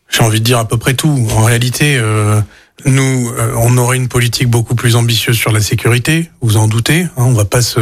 [0.10, 1.28] J'ai envie de dire à peu près tout.
[1.36, 2.41] En réalité, euh,
[2.86, 6.30] nous, euh, on aurait une politique beaucoup plus ambitieuse sur la sécurité.
[6.41, 7.04] Vous en doutez.
[7.04, 7.80] Hein, on va pas se,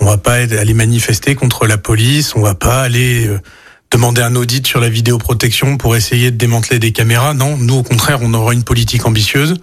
[0.00, 2.34] on va pas aller manifester contre la police.
[2.36, 3.40] On va pas aller euh,
[3.90, 7.34] demander un audit sur la vidéoprotection pour essayer de démanteler des caméras.
[7.34, 9.54] Non, nous au contraire, on aurait une politique ambitieuse.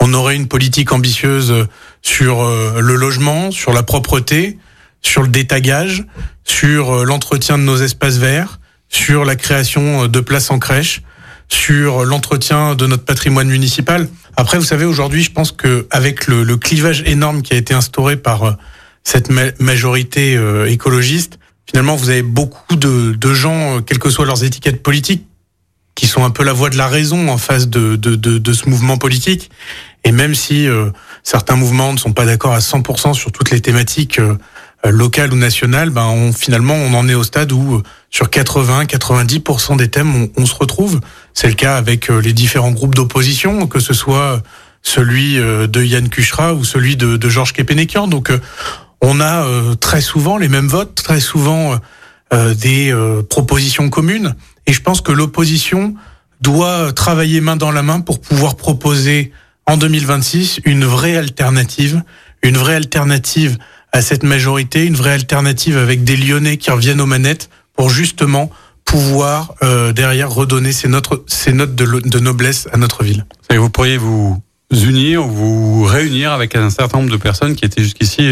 [0.00, 1.66] On aurait une politique ambitieuse
[2.02, 4.58] sur euh, le logement, sur la propreté,
[5.02, 6.04] sur le détagage,
[6.44, 11.02] sur euh, l'entretien de nos espaces verts, sur la création euh, de places en crèche,
[11.48, 14.08] sur l'entretien de notre patrimoine municipal.
[14.36, 18.16] Après, vous savez, aujourd'hui, je pense que avec le, clivage énorme qui a été instauré
[18.16, 18.58] par
[19.02, 21.38] cette majorité écologiste,
[21.68, 25.26] finalement, vous avez beaucoup de, de, gens, euh, quelles que soient leurs étiquettes politiques,
[25.94, 28.52] qui sont un peu la voix de la raison en face de, de, de, de
[28.52, 29.50] ce mouvement politique.
[30.04, 30.90] Et même si euh,
[31.24, 34.36] certains mouvements ne sont pas d'accord à 100% sur toutes les thématiques euh,
[34.84, 39.88] locales ou nationales, ben on, finalement, on en est au stade où sur 80-90% des
[39.88, 41.00] thèmes, on, on, se retrouve.
[41.34, 44.40] C'est le cas avec les différents groupes d'opposition, que ce soit
[44.82, 48.06] celui de Yann Kuchra ou celui de, de Georges Kepenekian.
[48.06, 48.30] Donc
[49.00, 51.76] on a euh, très souvent les mêmes votes, très souvent euh,
[52.32, 52.94] euh, des
[53.30, 54.34] propositions communes.
[54.66, 55.94] Et je pense que l'opposition
[56.40, 59.32] doit travailler main dans la main pour pouvoir proposer
[59.66, 62.02] en 2026 une vraie alternative,
[62.42, 63.58] une vraie alternative
[63.92, 68.50] à cette majorité, une vraie alternative avec des Lyonnais qui reviennent aux manettes pour justement
[68.84, 69.54] pouvoir
[69.94, 73.26] derrière redonner ces notes, ces notes de, noblesse à notre ville.
[73.50, 78.30] Vous pourriez vous unir, vous réunir avec un certain nombre de personnes qui étaient jusqu'ici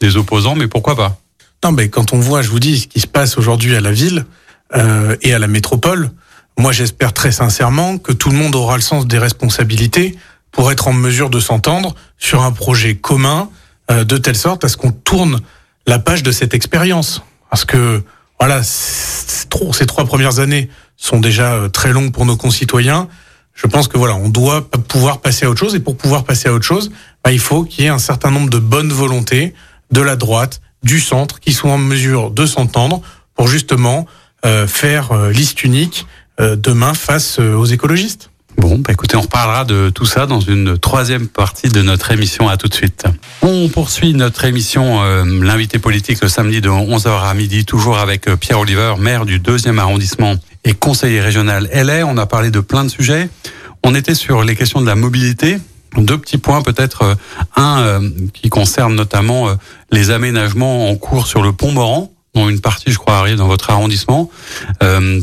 [0.00, 1.20] des opposants, mais pourquoi pas
[1.64, 3.92] Non, mais quand on voit, je vous dis, ce qui se passe aujourd'hui à la
[3.92, 4.26] ville
[4.74, 6.10] euh, et à la métropole,
[6.58, 10.16] moi j'espère très sincèrement que tout le monde aura le sens des responsabilités
[10.50, 13.50] pour être en mesure de s'entendre sur un projet commun
[13.90, 15.40] euh, de telle sorte à ce qu'on tourne
[15.86, 17.22] la page de cette expérience.
[17.50, 18.02] Parce que
[18.38, 18.60] voilà,
[19.48, 23.08] trop, ces trois premières années sont déjà euh, très longues pour nos concitoyens.
[23.54, 26.48] Je pense que voilà, on doit pouvoir passer à autre chose et pour pouvoir passer
[26.48, 26.92] à autre chose,
[27.24, 29.54] bah, il faut qu'il y ait un certain nombre de bonnes volontés,
[29.90, 33.02] de la droite, du centre, qui sont en mesure de s'entendre
[33.34, 34.06] pour justement
[34.66, 36.06] faire liste unique
[36.38, 38.30] demain face aux écologistes.
[38.58, 42.48] Bon, bah écoutez, on reparlera de tout ça dans une troisième partie de notre émission.
[42.48, 43.04] À tout de suite.
[43.40, 48.26] On poursuit notre émission, euh, l'invité politique, le samedi de 11h à midi, toujours avec
[48.26, 52.04] euh, Pierre Oliver, maire du deuxième arrondissement et conseiller régional LA.
[52.04, 53.28] On a parlé de plein de sujets.
[53.84, 55.58] On était sur les questions de la mobilité.
[55.96, 57.02] Deux petits points peut-être.
[57.02, 57.14] Euh,
[57.56, 58.00] un
[58.32, 59.48] qui concerne notamment
[59.90, 63.48] les aménagements en cours sur le pont Moran, dont une partie, je crois, arrive dans
[63.48, 64.30] votre arrondissement,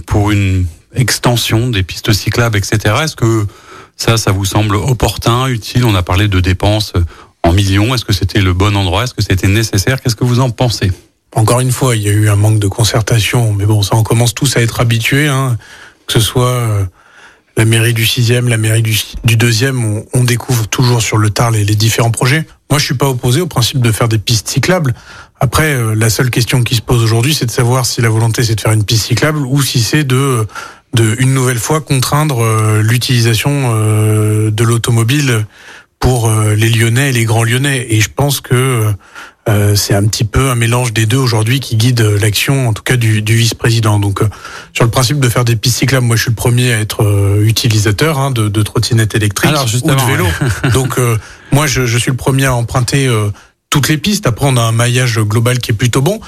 [0.06, 2.95] pour une extension des pistes cyclables, etc.
[3.04, 3.45] Est-ce que
[3.95, 5.86] ça, ça vous semble opportun, utile?
[5.86, 6.93] On a parlé de dépenses
[7.43, 7.93] en millions.
[7.93, 9.04] Est-ce que c'était le bon endroit?
[9.04, 10.01] Est-ce que c'était nécessaire?
[10.01, 10.91] Qu'est-ce que vous en pensez?
[11.36, 14.04] Encore une fois, il y a eu un manque de concertation, mais bon, ça, on
[14.04, 15.58] commence tous à être habitués, hein,
[16.08, 16.86] que ce soit euh,
[17.58, 21.52] la mairie du 6e, la mairie du, du 2e, on, découvre toujours sur le tard
[21.52, 22.46] les, les, différents projets.
[22.70, 24.94] Moi, je suis pas opposé au principe de faire des pistes cyclables.
[25.39, 28.44] Après, euh, la seule question qui se pose aujourd'hui, c'est de savoir si la volonté
[28.44, 30.46] c'est de faire une piste cyclable ou si c'est de
[30.96, 35.46] de une nouvelle fois contraindre euh, l'utilisation euh, de l'automobile
[36.00, 37.86] pour euh, les Lyonnais et les grands Lyonnais.
[37.89, 38.91] Et je pense que
[39.75, 42.95] c'est un petit peu un mélange des deux aujourd'hui qui guide l'action, en tout cas
[42.95, 43.99] du, du vice-président.
[43.99, 44.21] Donc,
[44.73, 47.39] sur le principe de faire des pistes cyclables, moi, je suis le premier à être
[47.41, 50.25] utilisateur hein, de, de trottinettes électriques ou de vélo.
[50.73, 50.99] Donc,
[51.51, 53.08] moi, je, je, suis le premier à emprunter
[53.69, 54.25] toutes les pistes.
[54.25, 56.19] Après, on a un maillage global qui est plutôt bon.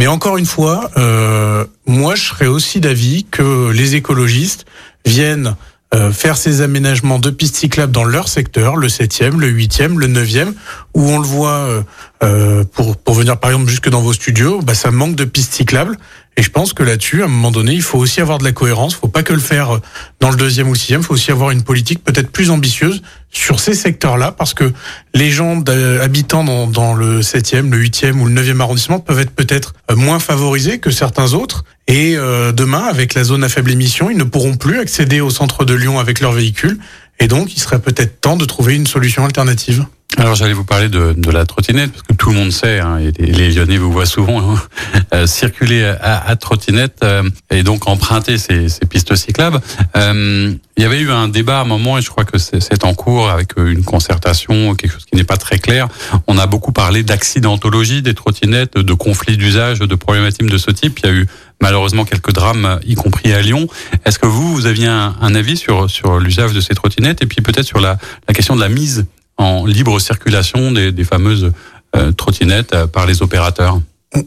[0.00, 4.64] Mais encore une fois, euh, moi, je serais aussi d'avis que les écologistes
[5.04, 5.56] viennent
[5.92, 10.06] euh, faire ces aménagements de pistes cyclables dans leur secteur, le 7e, le 8e, le
[10.06, 10.52] 9e,
[10.94, 11.82] où on le voit, euh,
[12.22, 15.52] euh, pour, pour venir par exemple jusque dans vos studios, bah, ça manque de pistes
[15.52, 15.96] cyclables.
[16.40, 18.52] Et je pense que là-dessus, à un moment donné, il faut aussi avoir de la
[18.52, 18.94] cohérence.
[18.94, 19.78] Il faut pas que le faire euh,
[20.20, 21.02] dans le deuxième ou le sixième.
[21.02, 24.72] Il faut aussi avoir une politique peut-être plus ambitieuse sur ces secteurs-là, parce que
[25.12, 25.62] les gens
[26.00, 30.78] habitant dans, le septième, le huitième ou le neuvième arrondissement peuvent être peut-être moins favorisés
[30.78, 31.64] que certains autres.
[31.88, 35.28] Et euh, demain, avec la zone à faible émission, ils ne pourront plus accéder au
[35.28, 36.78] centre de Lyon avec leur véhicule.
[37.18, 39.84] Et donc, il serait peut-être temps de trouver une solution alternative.
[40.18, 42.98] Alors j'allais vous parler de, de, la trottinette parce que tout le monde sait hein,
[42.98, 44.60] et les, Lyonnais vous voient souvent hein,
[45.14, 49.60] euh, circuler à, à trottinette euh, et donc emprunter ces, ces pistes cyclables.
[49.96, 52.84] Euh, il y avait eu un débat à un moment et je crois que c'est
[52.84, 55.88] en cours avec une concertation, quelque chose qui n'est pas très clair.
[56.26, 60.98] On a beaucoup parlé d'accidentologie des trottinettes, de conflits d'usage, de problématiques de ce type.
[61.00, 61.26] Il y a eu
[61.60, 63.68] malheureusement quelques drames, y compris à Lyon.
[64.06, 67.22] Est-ce que vous, vous aviez un, un avis sur sur l'usage de ces trottinettes?
[67.22, 69.06] Et puis peut-être sur la, la question de la mise
[69.40, 71.52] en libre circulation des, des fameuses
[71.96, 73.80] euh, trottinettes euh, par les opérateurs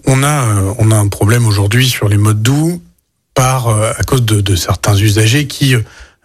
[0.08, 2.82] on a, euh, on a un problème aujourd'hui sur les modes doux
[3.36, 5.76] par, à cause de, de, certains usagers qui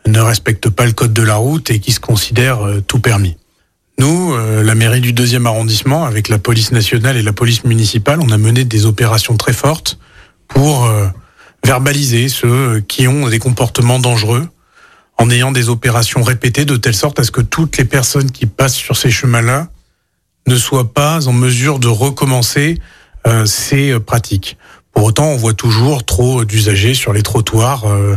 [0.06, 3.38] ne respectent pas le code de la route et qui se considèrent tout permis.
[3.98, 8.30] Nous, la mairie du deuxième arrondissement, avec la police nationale et la police municipale, on
[8.30, 9.98] a mené des opérations très fortes
[10.48, 10.86] pour
[11.64, 14.46] verbaliser ceux qui ont des comportements dangereux,
[15.18, 18.46] en ayant des opérations répétées de telle sorte à ce que toutes les personnes qui
[18.46, 19.68] passent sur ces chemins-là
[20.46, 22.78] ne soient pas en mesure de recommencer
[23.26, 24.56] euh, ces euh, pratiques.
[24.92, 28.16] Pour autant, on voit toujours trop d'usagers sur les trottoirs euh,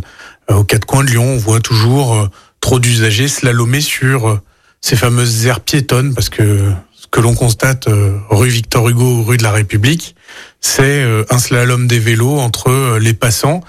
[0.50, 1.26] aux quatre coins de Lyon.
[1.26, 4.40] On voit toujours trop d'usagers slalomer sur
[4.80, 7.88] ces fameuses aires piétonnes parce que ce que l'on constate
[8.30, 10.16] rue Victor Hugo, rue de la République,
[10.60, 13.62] c'est un slalom des vélos entre les passants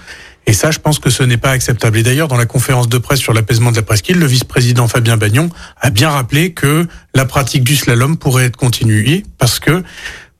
[0.45, 1.97] et ça, je pense que ce n'est pas acceptable.
[1.97, 5.15] Et d'ailleurs, dans la conférence de presse sur l'apaisement de la presqu'île, le vice-président Fabien
[5.15, 9.83] Bagnon a bien rappelé que la pratique du slalom pourrait être continuée parce que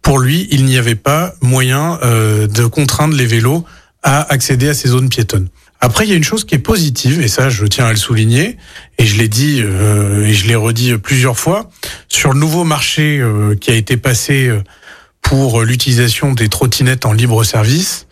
[0.02, 3.66] pour lui, il n'y avait pas moyen euh, de contraindre les vélos
[4.04, 5.48] à accéder à ces zones piétonnes.
[5.80, 7.98] Après, il y a une chose qui est positive, et ça, je tiens à le
[7.98, 8.58] souligner,
[8.98, 11.70] et je l'ai dit euh, et je l'ai redit plusieurs fois,
[12.10, 14.52] sur le nouveau marché euh, qui a été passé
[15.22, 18.03] pour l'utilisation des trottinettes en libre service,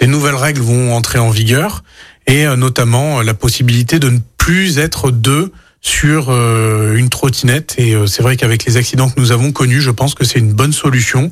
[0.00, 1.82] des nouvelles règles vont entrer en vigueur
[2.26, 7.76] et euh, notamment euh, la possibilité de ne plus être deux sur euh, une trottinette
[7.78, 10.52] et c'est vrai qu'avec les accidents que nous avons connus, je pense que c'est une
[10.52, 11.30] bonne solution.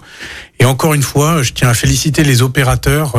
[0.59, 3.15] Et encore une fois, je tiens à féliciter les opérateurs,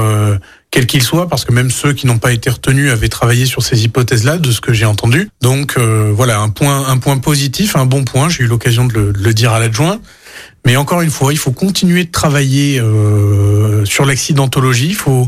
[0.72, 3.62] quels qu'ils soient, parce que même ceux qui n'ont pas été retenus avaient travaillé sur
[3.62, 5.30] ces hypothèses-là, de ce que j'ai entendu.
[5.42, 8.28] Donc voilà, un point, un point positif, un bon point.
[8.28, 10.00] J'ai eu l'occasion de de le dire à l'adjoint.
[10.66, 14.90] Mais encore une fois, il faut continuer de travailler euh, sur l'accidentologie.
[14.90, 15.28] Il faut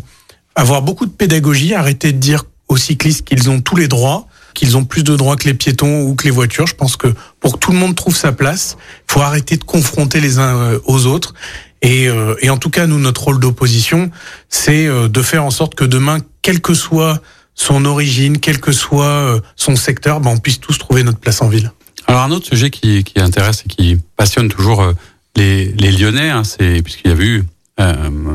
[0.55, 4.77] avoir beaucoup de pédagogie, arrêter de dire aux cyclistes qu'ils ont tous les droits, qu'ils
[4.77, 6.67] ont plus de droits que les piétons ou que les voitures.
[6.67, 8.77] Je pense que pour que tout le monde trouve sa place,
[9.09, 11.33] il faut arrêter de confronter les uns euh, aux autres.
[11.81, 14.11] Et, euh, et en tout cas, nous, notre rôle d'opposition,
[14.49, 17.19] c'est de faire en sorte que demain, quelle que soit
[17.55, 21.49] son origine, quel que soit son secteur, ben, on puisse tous trouver notre place en
[21.49, 21.71] ville.
[22.07, 24.83] Alors un autre sujet qui, qui intéresse et qui passionne toujours
[25.35, 27.43] les, les Lyonnais, hein, c'est puisqu'il y a eu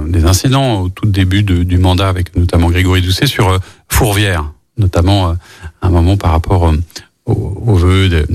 [0.09, 5.37] des incidents au tout début du mandat avec notamment Grégory Doucet sur Fourvière, notamment à
[5.83, 6.73] un moment par rapport
[7.27, 8.27] aux, vœux de,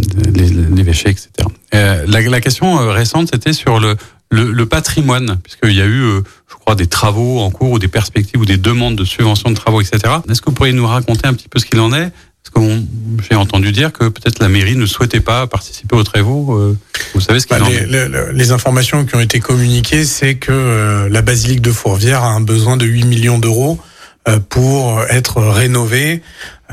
[0.73, 1.29] l'évêché, etc.
[1.73, 3.97] La, la, question récente, c'était sur le,
[4.29, 7.87] le, le patrimoine, puisqu'il y a eu, je crois, des travaux en cours ou des
[7.87, 9.99] perspectives ou des demandes de subventions de travaux, etc.
[10.29, 12.11] Est-ce que vous pourriez nous raconter un petit peu ce qu'il en est
[12.43, 12.82] parce que
[13.30, 16.58] j'ai entendu dire que peut-être la mairie ne souhaitait pas participer aux travaux.
[16.58, 16.77] Euh,
[17.13, 20.36] vous savez ce qu'il bah, en les, est les, informations qui ont été communiquées, c'est
[20.36, 23.80] que euh, la basilique de Fourvière a un besoin de 8 millions d'euros
[24.27, 26.21] euh, pour être rénovée.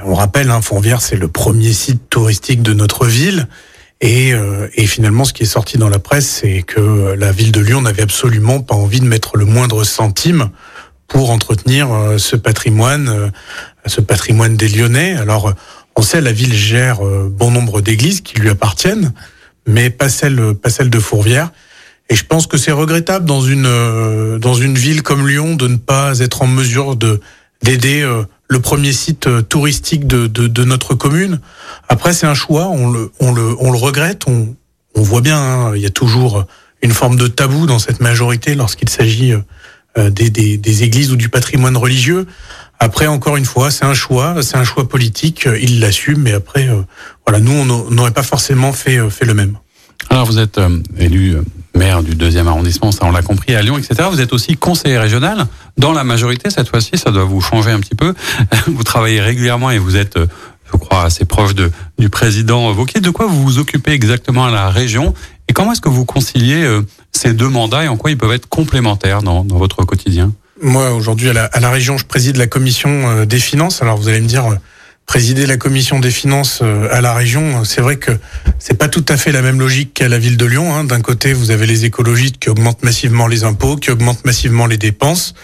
[0.04, 3.46] On rappelle, hein, Fourvière, c'est le premier site touristique de notre ville.
[4.00, 4.32] Et,
[4.74, 7.82] et, finalement, ce qui est sorti dans la presse, c'est que la ville de Lyon
[7.82, 10.50] n'avait absolument pas envie de mettre le moindre centime
[11.08, 13.32] pour entretenir ce patrimoine
[13.88, 15.16] ce patrimoine des Lyonnais.
[15.16, 15.52] Alors,
[15.96, 19.12] on sait la ville gère euh, bon nombre d'églises qui lui appartiennent,
[19.66, 21.50] mais pas celle, pas celle de Fourvière.
[22.08, 25.66] Et je pense que c'est regrettable dans une euh, dans une ville comme Lyon de
[25.66, 27.20] ne pas être en mesure de
[27.62, 31.40] d'aider euh, le premier site touristique de, de, de notre commune.
[31.88, 34.22] Après, c'est un choix, on le on le on le regrette.
[34.26, 34.54] On
[34.94, 36.46] on voit bien, hein, il y a toujours
[36.82, 39.34] une forme de tabou dans cette majorité lorsqu'il s'agit
[40.10, 42.26] des, des, églises ou du patrimoine religieux.
[42.80, 46.32] Après, encore une fois, c'est un choix, c'est un choix politique, euh, il l'assume, mais
[46.32, 46.82] après, euh,
[47.26, 49.58] voilà, nous, on n'aurait pas forcément fait, euh, le même.
[50.10, 50.60] Alors, vous êtes
[50.96, 51.36] élu
[51.74, 54.08] maire du deuxième arrondissement, ça on l'a compris, à Lyon, etc.
[54.10, 55.46] Vous êtes aussi conseiller régional.
[55.76, 58.14] Dans la majorité, cette fois-ci, ça doit vous changer un petit peu.
[58.68, 61.54] Vous travaillez régulièrement et vous êtes, je crois, assez proche
[61.98, 63.00] du président Vauquier.
[63.00, 65.14] De quoi vous vous occupez exactement à la région?
[65.48, 66.64] Et comment est-ce que vous conciliez
[67.18, 70.90] ces deux mandats et en quoi ils peuvent être complémentaires dans, dans votre quotidien moi,
[70.92, 73.80] aujourd'hui, à la, à la, région, je préside la commission euh, des finances.
[73.82, 74.56] Alors, vous allez me dire, euh,
[75.06, 78.10] présider la commission des finances euh, à la région, c'est vrai que
[78.58, 80.74] c'est pas tout à fait la même logique qu'à la ville de Lyon.
[80.74, 80.84] Hein.
[80.84, 84.78] D'un côté, vous avez les écologistes qui augmentent massivement les impôts, qui augmentent massivement les
[84.78, 85.34] dépenses,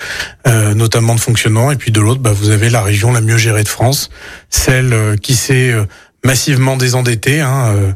[0.45, 3.63] notamment de fonctionnement, et puis de l'autre, bah, vous avez la région la mieux gérée
[3.63, 4.11] de France,
[4.51, 5.75] celle qui s'est
[6.25, 7.41] massivement désendettée.
[7.41, 7.95] Hein,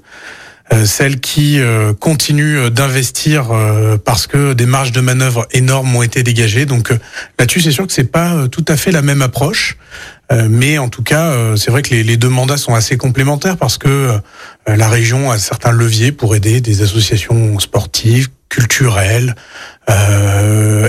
[0.72, 6.02] euh, celle qui euh, continue d'investir euh, parce que des marges de manœuvre énormes ont
[6.02, 6.66] été dégagées.
[6.66, 6.90] Donc
[7.38, 9.76] là-dessus, c'est sûr que c'est pas tout à fait la même approche.
[10.30, 14.20] Mais en tout cas, c'est vrai que les, deux mandats sont assez complémentaires parce que
[14.66, 19.34] la région a certains leviers pour aider des associations sportives, culturelles,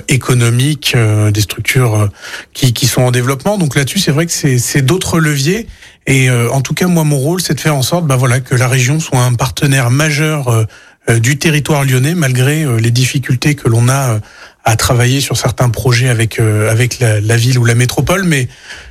[0.10, 0.96] économiques,
[1.32, 2.10] des structures
[2.54, 3.58] qui, qui sont en développement.
[3.58, 5.68] Donc là-dessus, c'est vrai que c'est d'autres leviers
[6.10, 8.40] et euh, en tout cas, moi, mon rôle, c'est de faire en sorte, bah voilà,
[8.40, 10.66] que la région soit un partenaire majeur euh,
[11.08, 14.20] euh, du territoire lyonnais, malgré les difficultés que l'on a
[14.66, 18.24] à travailler sur certains projets avec avec la, la, ville ou la métropole.
[18.24, 18.48] Mais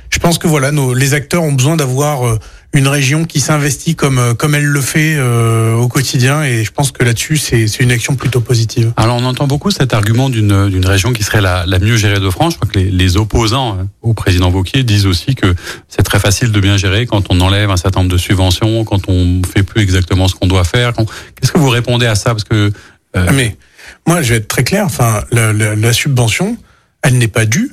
[0.09, 2.39] je pense que voilà, nos, les acteurs ont besoin d'avoir
[2.71, 6.71] une région qui s'investit comme euh, comme elle le fait euh, au quotidien et je
[6.71, 8.93] pense que là-dessus c'est c'est une action plutôt positive.
[8.95, 12.19] Alors on entend beaucoup cet argument d'une d'une région qui serait la, la mieux gérée
[12.19, 12.53] de France.
[12.53, 15.55] Je crois que les, les opposants euh, au président Wauquiez disent aussi que
[15.87, 19.09] c'est très facile de bien gérer quand on enlève un certain nombre de subventions, quand
[19.09, 20.93] on fait plus exactement ce qu'on doit faire.
[20.93, 22.31] Qu'est-ce que vous répondez à ça?
[22.31, 22.71] Parce que
[23.15, 23.27] euh...
[23.33, 23.57] mais
[24.05, 24.85] moi je vais être très clair.
[24.85, 26.55] Enfin la, la, la subvention
[27.01, 27.71] elle n'est pas due.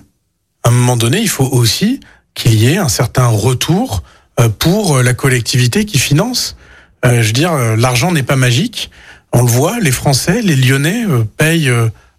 [0.65, 2.01] À un moment donné il faut aussi
[2.33, 4.03] qu'il y ait un certain retour
[4.59, 6.57] pour la collectivité qui finance.
[7.05, 8.90] Euh, je veux dire, euh, l'argent n'est pas magique.
[9.33, 11.05] On le voit, les Français, les Lyonnais
[11.37, 11.70] payent,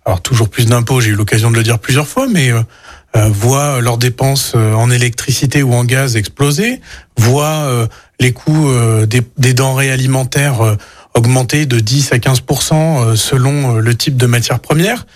[0.06, 2.52] alors toujours plus d'impôts, j'ai eu l'occasion de le dire plusieurs fois, mais
[3.16, 6.80] voient leurs dépenses en électricité ou en gaz exploser,
[7.18, 7.88] voient
[8.20, 8.70] les coûts
[9.08, 10.76] des, des, denrées alimentaires
[11.16, 15.08] augmenter de 10 à 15% selon le type de matière première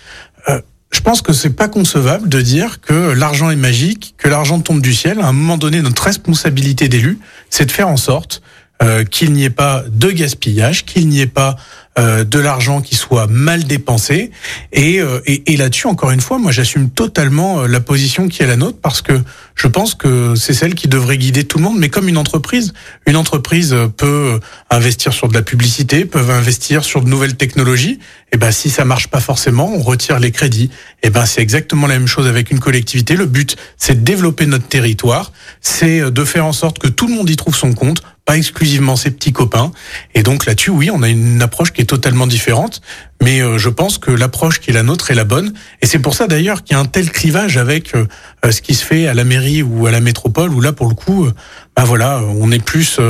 [0.92, 4.82] je pense que c'est pas concevable de dire que l'argent est magique, que l'argent tombe
[4.82, 5.20] du ciel.
[5.20, 7.18] À un moment donné, notre responsabilité d'élu,
[7.50, 8.42] c'est de faire en sorte
[8.82, 11.56] euh, qu'il n'y ait pas de gaspillage, qu'il n'y ait pas
[11.98, 14.30] euh, de l'argent qui soit mal dépensé.
[14.72, 18.42] Et, euh, et, et là-dessus, encore une fois, moi, j'assume totalement euh, la position qui
[18.42, 19.20] est la nôtre parce que
[19.54, 21.78] je pense que c'est celle qui devrait guider tout le monde.
[21.78, 22.72] Mais comme une entreprise,
[23.06, 27.98] une entreprise peut investir sur de la publicité, peut investir sur de nouvelles technologies.
[28.32, 30.70] Et ben, si ça marche pas forcément, on retire les crédits.
[31.02, 33.16] Et ben, c'est exactement la même chose avec une collectivité.
[33.16, 37.14] Le but, c'est de développer notre territoire, c'est de faire en sorte que tout le
[37.14, 39.72] monde y trouve son compte pas exclusivement ses petits copains.
[40.14, 42.80] Et donc là-dessus, oui, on a une approche qui est totalement différente,
[43.20, 45.52] mais euh, je pense que l'approche qui est la nôtre est la bonne.
[45.80, 48.06] Et c'est pour ça d'ailleurs qu'il y a un tel clivage avec euh,
[48.44, 50.88] euh, ce qui se fait à la mairie ou à la métropole, où là, pour
[50.88, 51.28] le coup,
[51.76, 53.00] ben voilà, on est plus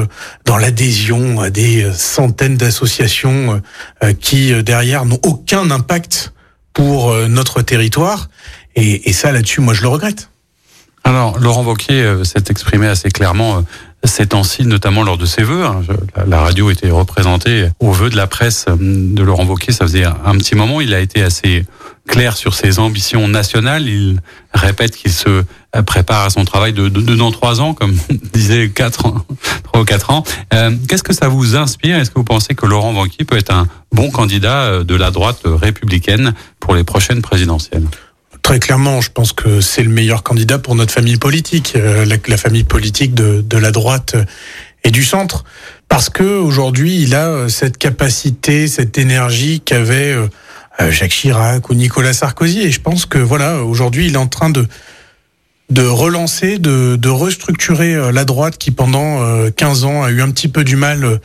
[0.44, 3.60] dans l'adhésion à des centaines d'associations
[4.20, 6.32] qui derrière n'ont aucun impact
[6.72, 8.28] pour notre territoire.
[8.76, 10.31] Et, et ça, là-dessus, moi, je le regrette.
[11.04, 13.64] Alors, Laurent Wauquiez s'est exprimé assez clairement
[14.04, 15.64] ces temps-ci, notamment lors de ses vœux.
[15.64, 15.82] Hein.
[16.26, 19.72] La radio était représentée aux vœux de la presse de Laurent Wauquiez.
[19.72, 20.80] Ça faisait un petit moment.
[20.80, 21.64] Il a été assez
[22.08, 23.86] clair sur ses ambitions nationales.
[23.88, 24.20] Il
[24.54, 25.44] répète qu'il se
[25.86, 27.94] prépare à son travail de, de, dans trois ans, comme
[28.32, 29.14] disait quatre,
[29.64, 30.24] trois ou quatre ans.
[30.52, 31.98] Euh, qu'est-ce que ça vous inspire?
[31.98, 35.10] Est-ce que vous pensez que Laurent Wauquiez peut être un bon candidat euh, de la
[35.10, 37.86] droite républicaine pour les prochaines présidentielles?
[38.42, 42.36] Très clairement, je pense que c'est le meilleur candidat pour notre famille politique, euh, la,
[42.36, 44.16] famille politique de, de, la droite
[44.84, 45.44] et du centre,
[45.88, 50.16] parce que aujourd'hui, il a cette capacité, cette énergie qu'avait
[50.90, 52.62] Jacques Chirac ou Nicolas Sarkozy.
[52.62, 54.66] Et je pense que voilà, aujourd'hui, il est en train de
[55.72, 59.20] de relancer, de, de restructurer euh, la droite qui pendant
[59.50, 61.18] 15 euh, ans a eu un petit peu du mal euh,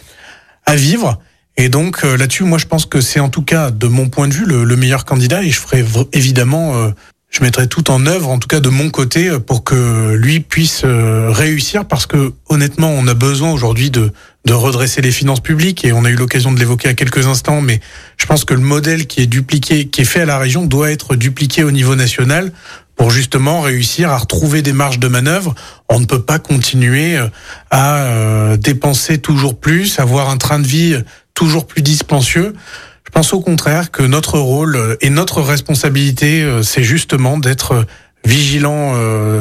[0.65, 1.19] à vivre.
[1.57, 4.33] Et donc là-dessus, moi je pense que c'est en tout cas, de mon point de
[4.33, 5.43] vue, le, meilleur candidat.
[5.43, 5.83] Et je ferai
[6.13, 6.93] évidemment,
[7.29, 10.83] je mettrai tout en œuvre, en tout cas de mon côté, pour que lui puisse
[10.85, 11.85] réussir.
[11.85, 14.11] Parce que honnêtement, on a besoin aujourd'hui de,
[14.47, 15.85] de redresser les finances publiques.
[15.85, 17.61] Et on a eu l'occasion de l'évoquer à quelques instants.
[17.61, 17.79] Mais
[18.17, 20.89] je pense que le modèle qui est dupliqué, qui est fait à la région, doit
[20.89, 22.51] être dupliqué au niveau national
[22.95, 25.53] pour justement réussir à retrouver des marges de manœuvre.
[25.87, 27.27] On ne peut pas continuer euh,
[27.69, 30.97] à euh, dépenser toujours plus, avoir un train de vie
[31.37, 32.53] toujours plus dispensieux.
[33.05, 37.85] Je pense au contraire que notre rôle euh, et notre responsabilité, c'est justement d'être
[38.25, 38.95] vigilant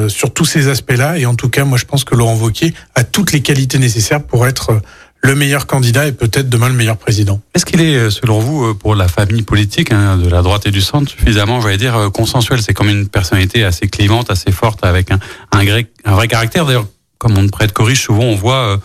[0.09, 1.18] sur tous ces aspects-là.
[1.18, 4.22] Et en tout cas, moi, je pense que Laurent Wauquiez a toutes les qualités nécessaires
[4.22, 4.80] pour être
[5.22, 7.40] le meilleur candidat et peut-être demain le meilleur président.
[7.55, 10.66] Est-ce qu'il est, euh, selon vous, euh, pour la famille politique hein, de la droite
[10.66, 12.62] et du centre, suffisamment, j'allais dire, euh, consensuel?
[12.62, 15.18] C'est comme une personnalité assez clivante, assez forte, avec un,
[15.53, 15.64] un,
[16.05, 16.66] un vrai caractère.
[16.66, 16.86] D'ailleurs,
[17.18, 18.78] comme on prête corrige, souvent on voit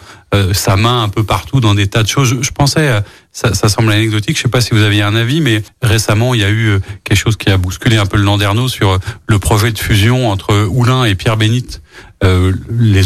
[0.53, 2.37] sa main un peu partout dans des tas de choses.
[2.41, 2.89] Je, pensais,
[3.31, 6.41] ça, ça, semble anecdotique, je sais pas si vous aviez un avis, mais récemment il
[6.41, 9.71] y a eu quelque chose qui a bousculé un peu le Landerneau sur le projet
[9.71, 11.81] de fusion entre Oulin et Pierre Bénite.
[12.23, 13.01] Euh, les,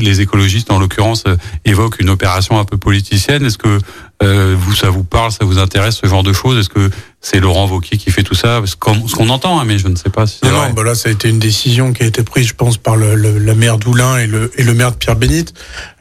[0.00, 3.46] les écologistes, en l'occurrence, euh, évoquent une opération un peu politicienne.
[3.46, 3.78] Est-ce que
[4.22, 6.58] euh, vous, ça vous parle, ça vous intéresse, ce genre de choses?
[6.58, 6.90] Est-ce que
[7.22, 8.60] c'est Laurent Wauquiez qui fait tout ça?
[8.66, 11.08] Ce qu'on entend, hein, mais je ne sais pas si Non, non bah là, ça
[11.08, 14.18] a été une décision qui a été prise, je pense, par le, la maire d'Oulin
[14.18, 15.54] et le, et le maire de Pierre-Bénite.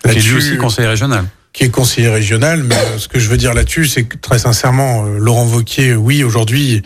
[0.04, 1.26] Qui est lui aussi conseiller régional
[1.58, 5.06] qui est conseiller régional, mais ce que je veux dire là-dessus, c'est que très sincèrement,
[5.06, 6.84] Laurent Wauquiez, oui, aujourd'hui,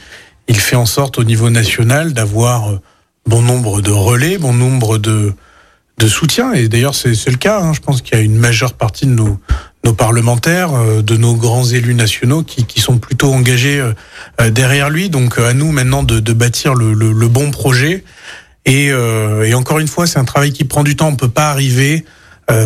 [0.47, 2.79] il fait en sorte au niveau national d'avoir
[3.25, 5.33] bon nombre de relais, bon nombre de,
[5.97, 6.53] de soutien.
[6.53, 7.59] Et d'ailleurs, c'est le cas.
[7.59, 7.73] Hein.
[7.73, 9.37] Je pense qu'il y a une majeure partie de nos,
[9.83, 13.91] nos parlementaires, euh, de nos grands élus nationaux qui, qui sont plutôt engagés euh,
[14.39, 15.09] euh, derrière lui.
[15.09, 18.05] Donc à nous maintenant de, de bâtir le, le, le, bon projet.
[18.65, 21.07] Et, et encore une fois, c'est un travail qui prend du temps.
[21.07, 22.05] On peut pas arriver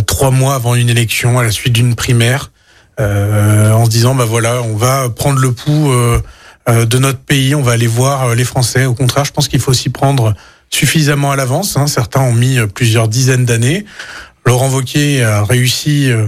[0.06, 2.52] trois mois avant une élection, à la suite d'une primaire,
[3.00, 5.92] en se disant bah voilà, on va prendre le pouls
[6.68, 8.86] de notre pays, on va aller voir les Français.
[8.86, 10.34] Au contraire, je pense qu'il faut aussi prendre
[10.70, 11.78] suffisamment à l'avance.
[11.78, 11.88] Hein.
[11.88, 13.86] Certains ont mis euh, plusieurs dizaines d'années.
[14.46, 16.28] Laurent Wauquiez a réussi euh,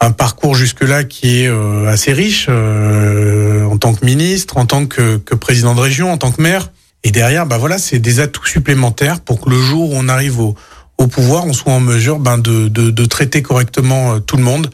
[0.00, 5.18] un parcours jusque-là qui est euh, assez riche en tant que ministre, en tant que,
[5.18, 6.70] que, président de région, en tant que maire.
[7.02, 10.40] Et derrière, bah voilà, c'est des atouts supplémentaires pour que le jour où on arrive
[10.40, 10.54] au,
[11.00, 14.70] au pouvoir, on soit en mesure ben, de, de, de traiter correctement tout le monde.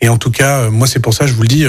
[0.00, 1.64] Et en tout cas, moi, c'est pour ça, je vous le dis,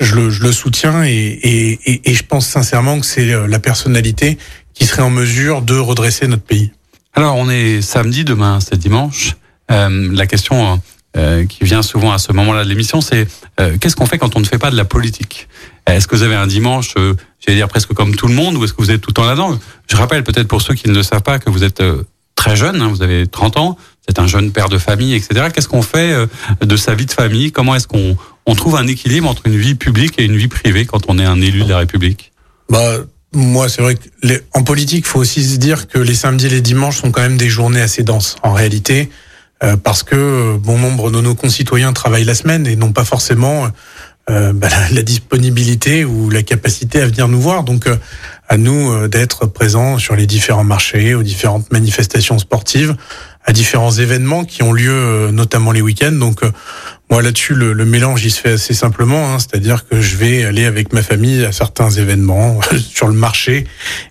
[0.00, 4.38] je, le, je le soutiens et, et, et je pense sincèrement que c'est la personnalité
[4.74, 6.70] qui serait en mesure de redresser notre pays.
[7.14, 9.36] Alors, on est samedi, demain c'est dimanche.
[9.70, 10.80] Euh, la question
[11.16, 13.26] euh, qui vient souvent à ce moment-là de l'émission, c'est
[13.60, 15.48] euh, qu'est-ce qu'on fait quand on ne fait pas de la politique?
[15.86, 18.64] Est-ce que vous avez un dimanche, euh, j'allais dire presque comme tout le monde, ou
[18.64, 19.58] est-ce que vous êtes tout le temps là-dedans?
[19.90, 22.04] Je rappelle peut-être pour ceux qui ne le savent pas que vous êtes euh,
[22.42, 23.76] très jeune, hein, vous avez 30 ans,
[24.08, 25.46] êtes un jeune père de famille, etc.
[25.54, 26.26] Qu'est-ce qu'on fait euh,
[26.60, 27.52] de sa vie de famille?
[27.52, 28.16] Comment est-ce qu'on
[28.46, 31.24] on trouve un équilibre entre une vie publique et une vie privée quand on est
[31.24, 32.32] un élu de la République?
[32.68, 32.96] Bah,
[33.32, 36.60] moi, c'est vrai que en politique, faut aussi se dire que les samedis et les
[36.60, 39.08] dimanches sont quand même des journées assez denses, en réalité,
[39.62, 43.04] euh, parce que euh, bon nombre de nos concitoyens travaillent la semaine et n'ont pas
[43.04, 43.68] forcément
[44.30, 47.62] euh, bah, la, disponibilité ou la capacité à venir nous voir.
[47.62, 47.86] Donc,
[48.52, 52.94] à nous d'être présents sur les différents marchés, aux différentes manifestations sportives,
[53.46, 56.12] à différents événements qui ont lieu, notamment les week-ends.
[56.12, 56.42] Donc,
[57.12, 60.44] moi là-dessus, le, le, mélange il se fait assez simplement, hein, c'est-à-dire que je vais
[60.44, 62.58] aller avec ma famille à certains événements
[62.90, 63.66] sur le marché,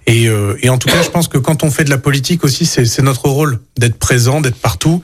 [0.05, 2.43] et, euh, et, en tout cas, je pense que quand on fait de la politique
[2.43, 5.01] aussi, c'est notre rôle d'être présent, d'être partout,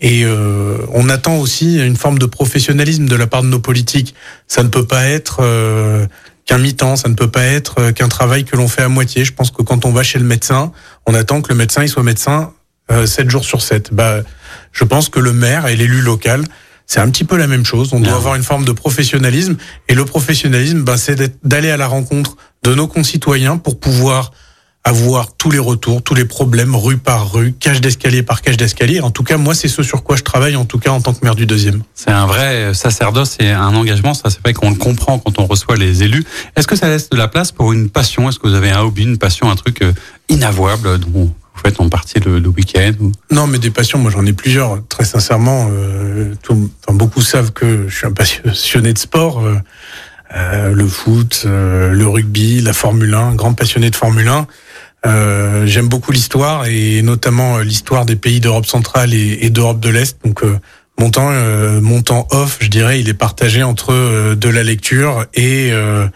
[0.00, 4.16] et euh, on attend aussi une forme de professionnalisme de la part de nos politiques.
[4.48, 6.06] Ça ne peut pas être euh,
[6.46, 9.24] qu'un mi-temps, ça ne peut pas être euh, qu'un travail que l'on fait à moitié.
[9.24, 10.72] Je pense que quand on va chez le médecin,
[11.06, 12.52] on attend que le médecin il soit médecin
[12.90, 13.92] euh, 7 jours sur 7.
[13.92, 14.20] Bah,
[14.72, 16.44] je pense que le maire et l'élu local
[16.86, 17.92] c'est un petit peu la même chose.
[17.92, 19.56] On doit avoir une forme de professionnalisme.
[19.88, 24.30] Et le professionnalisme, ben, c'est d'aller à la rencontre de nos concitoyens pour pouvoir
[24.86, 28.56] à voir tous les retours, tous les problèmes, rue par rue, cage d'escalier par cage
[28.56, 29.00] d'escalier.
[29.00, 31.12] En tout cas, moi, c'est ce sur quoi je travaille, en tout cas en tant
[31.12, 31.82] que maire du deuxième.
[31.92, 34.14] C'est un vrai sacerdoce et un engagement.
[34.14, 36.24] Ça, c'est vrai qu'on le comprend quand on reçoit les élus.
[36.54, 38.28] Est-ce que ça laisse de la place pour une passion?
[38.28, 39.92] Est-ce que vous avez un hobby, une passion, un truc euh,
[40.28, 43.10] inavouable dont vous faites en partie le, le week-end ou...
[43.32, 44.86] Non, mais des passions, moi j'en ai plusieurs.
[44.86, 49.44] Très sincèrement, euh, tout, enfin, beaucoup savent que je suis un passionné de sport.
[49.44, 49.56] Euh,
[50.34, 54.46] euh, le foot, euh, le rugby, la Formule 1, grand passionné de Formule 1.
[55.06, 59.80] Euh, J'aime beaucoup l'histoire et notamment euh, l'histoire des pays d'Europe centrale et, et d'Europe
[59.80, 60.18] de l'Est.
[60.24, 60.58] Donc euh,
[60.98, 64.62] mon temps, euh, mon temps off, je dirais, il est partagé entre euh, de la
[64.62, 66.06] lecture et euh,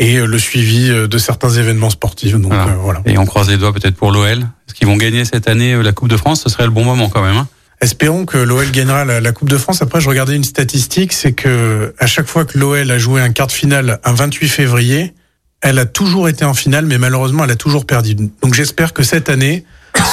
[0.00, 2.32] et le suivi de certains événements sportifs.
[2.34, 2.76] Donc Voilà.
[2.80, 3.02] voilà.
[3.04, 4.38] Et on croise les doigts peut-être pour l'OL.
[4.38, 6.42] Est-ce qu'ils vont gagner cette année la Coupe de France?
[6.44, 7.36] Ce serait le bon moment quand même.
[7.36, 7.48] Hein
[7.80, 9.82] Espérons que l'OL gagnera la, la Coupe de France.
[9.82, 13.30] Après, je regardais une statistique, c'est que à chaque fois que l'OL a joué un
[13.32, 15.14] quart de finale un 28 février,
[15.60, 18.14] elle a toujours été en finale, mais malheureusement, elle a toujours perdu.
[18.14, 19.64] Donc j'espère que cette année,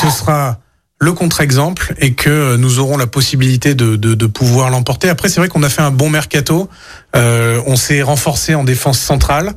[0.01, 0.59] ce sera
[0.99, 5.09] le contre-exemple et que nous aurons la possibilité de pouvoir l'emporter.
[5.09, 6.69] Après, c'est vrai qu'on a fait un bon mercato.
[7.15, 9.53] Euh, on s'est renforcé en défense centrale.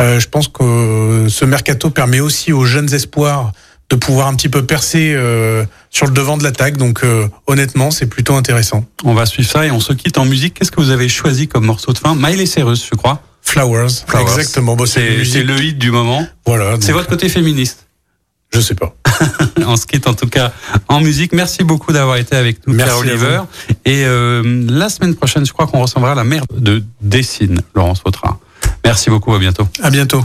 [0.00, 3.52] Euh, je pense que ce mercato permet aussi aux jeunes espoirs
[3.92, 6.78] de pouvoir un petit peu percer euh, sur le devant de l'attaque.
[6.78, 8.86] Donc euh, honnêtement, c'est plutôt intéressant.
[9.04, 10.54] on va suivre ça et on se quitte en musique.
[10.54, 12.14] Qu'est-ce que vous avez choisi comme morceau de fin?
[12.14, 13.22] Miley Cyrus, je crois.
[13.42, 14.38] Flowers, Flowers.
[14.38, 14.76] exactement.
[14.76, 16.26] Bon, c'est le hit du moment.
[16.46, 16.76] Voilà.
[16.80, 17.86] C'est votre côté féministe.
[18.54, 18.94] Je sais pas.
[19.66, 20.52] on se quitte en tout cas
[20.88, 21.32] en musique.
[21.32, 23.40] Merci beaucoup d'avoir été avec nous, Merci Pierre Oliver.
[23.84, 28.38] Et euh, la semaine prochaine, je crois qu'on recevra la mère de Dessine, Laurence Vautrin.
[28.84, 29.68] Merci beaucoup, à bientôt.
[29.82, 30.24] À bientôt.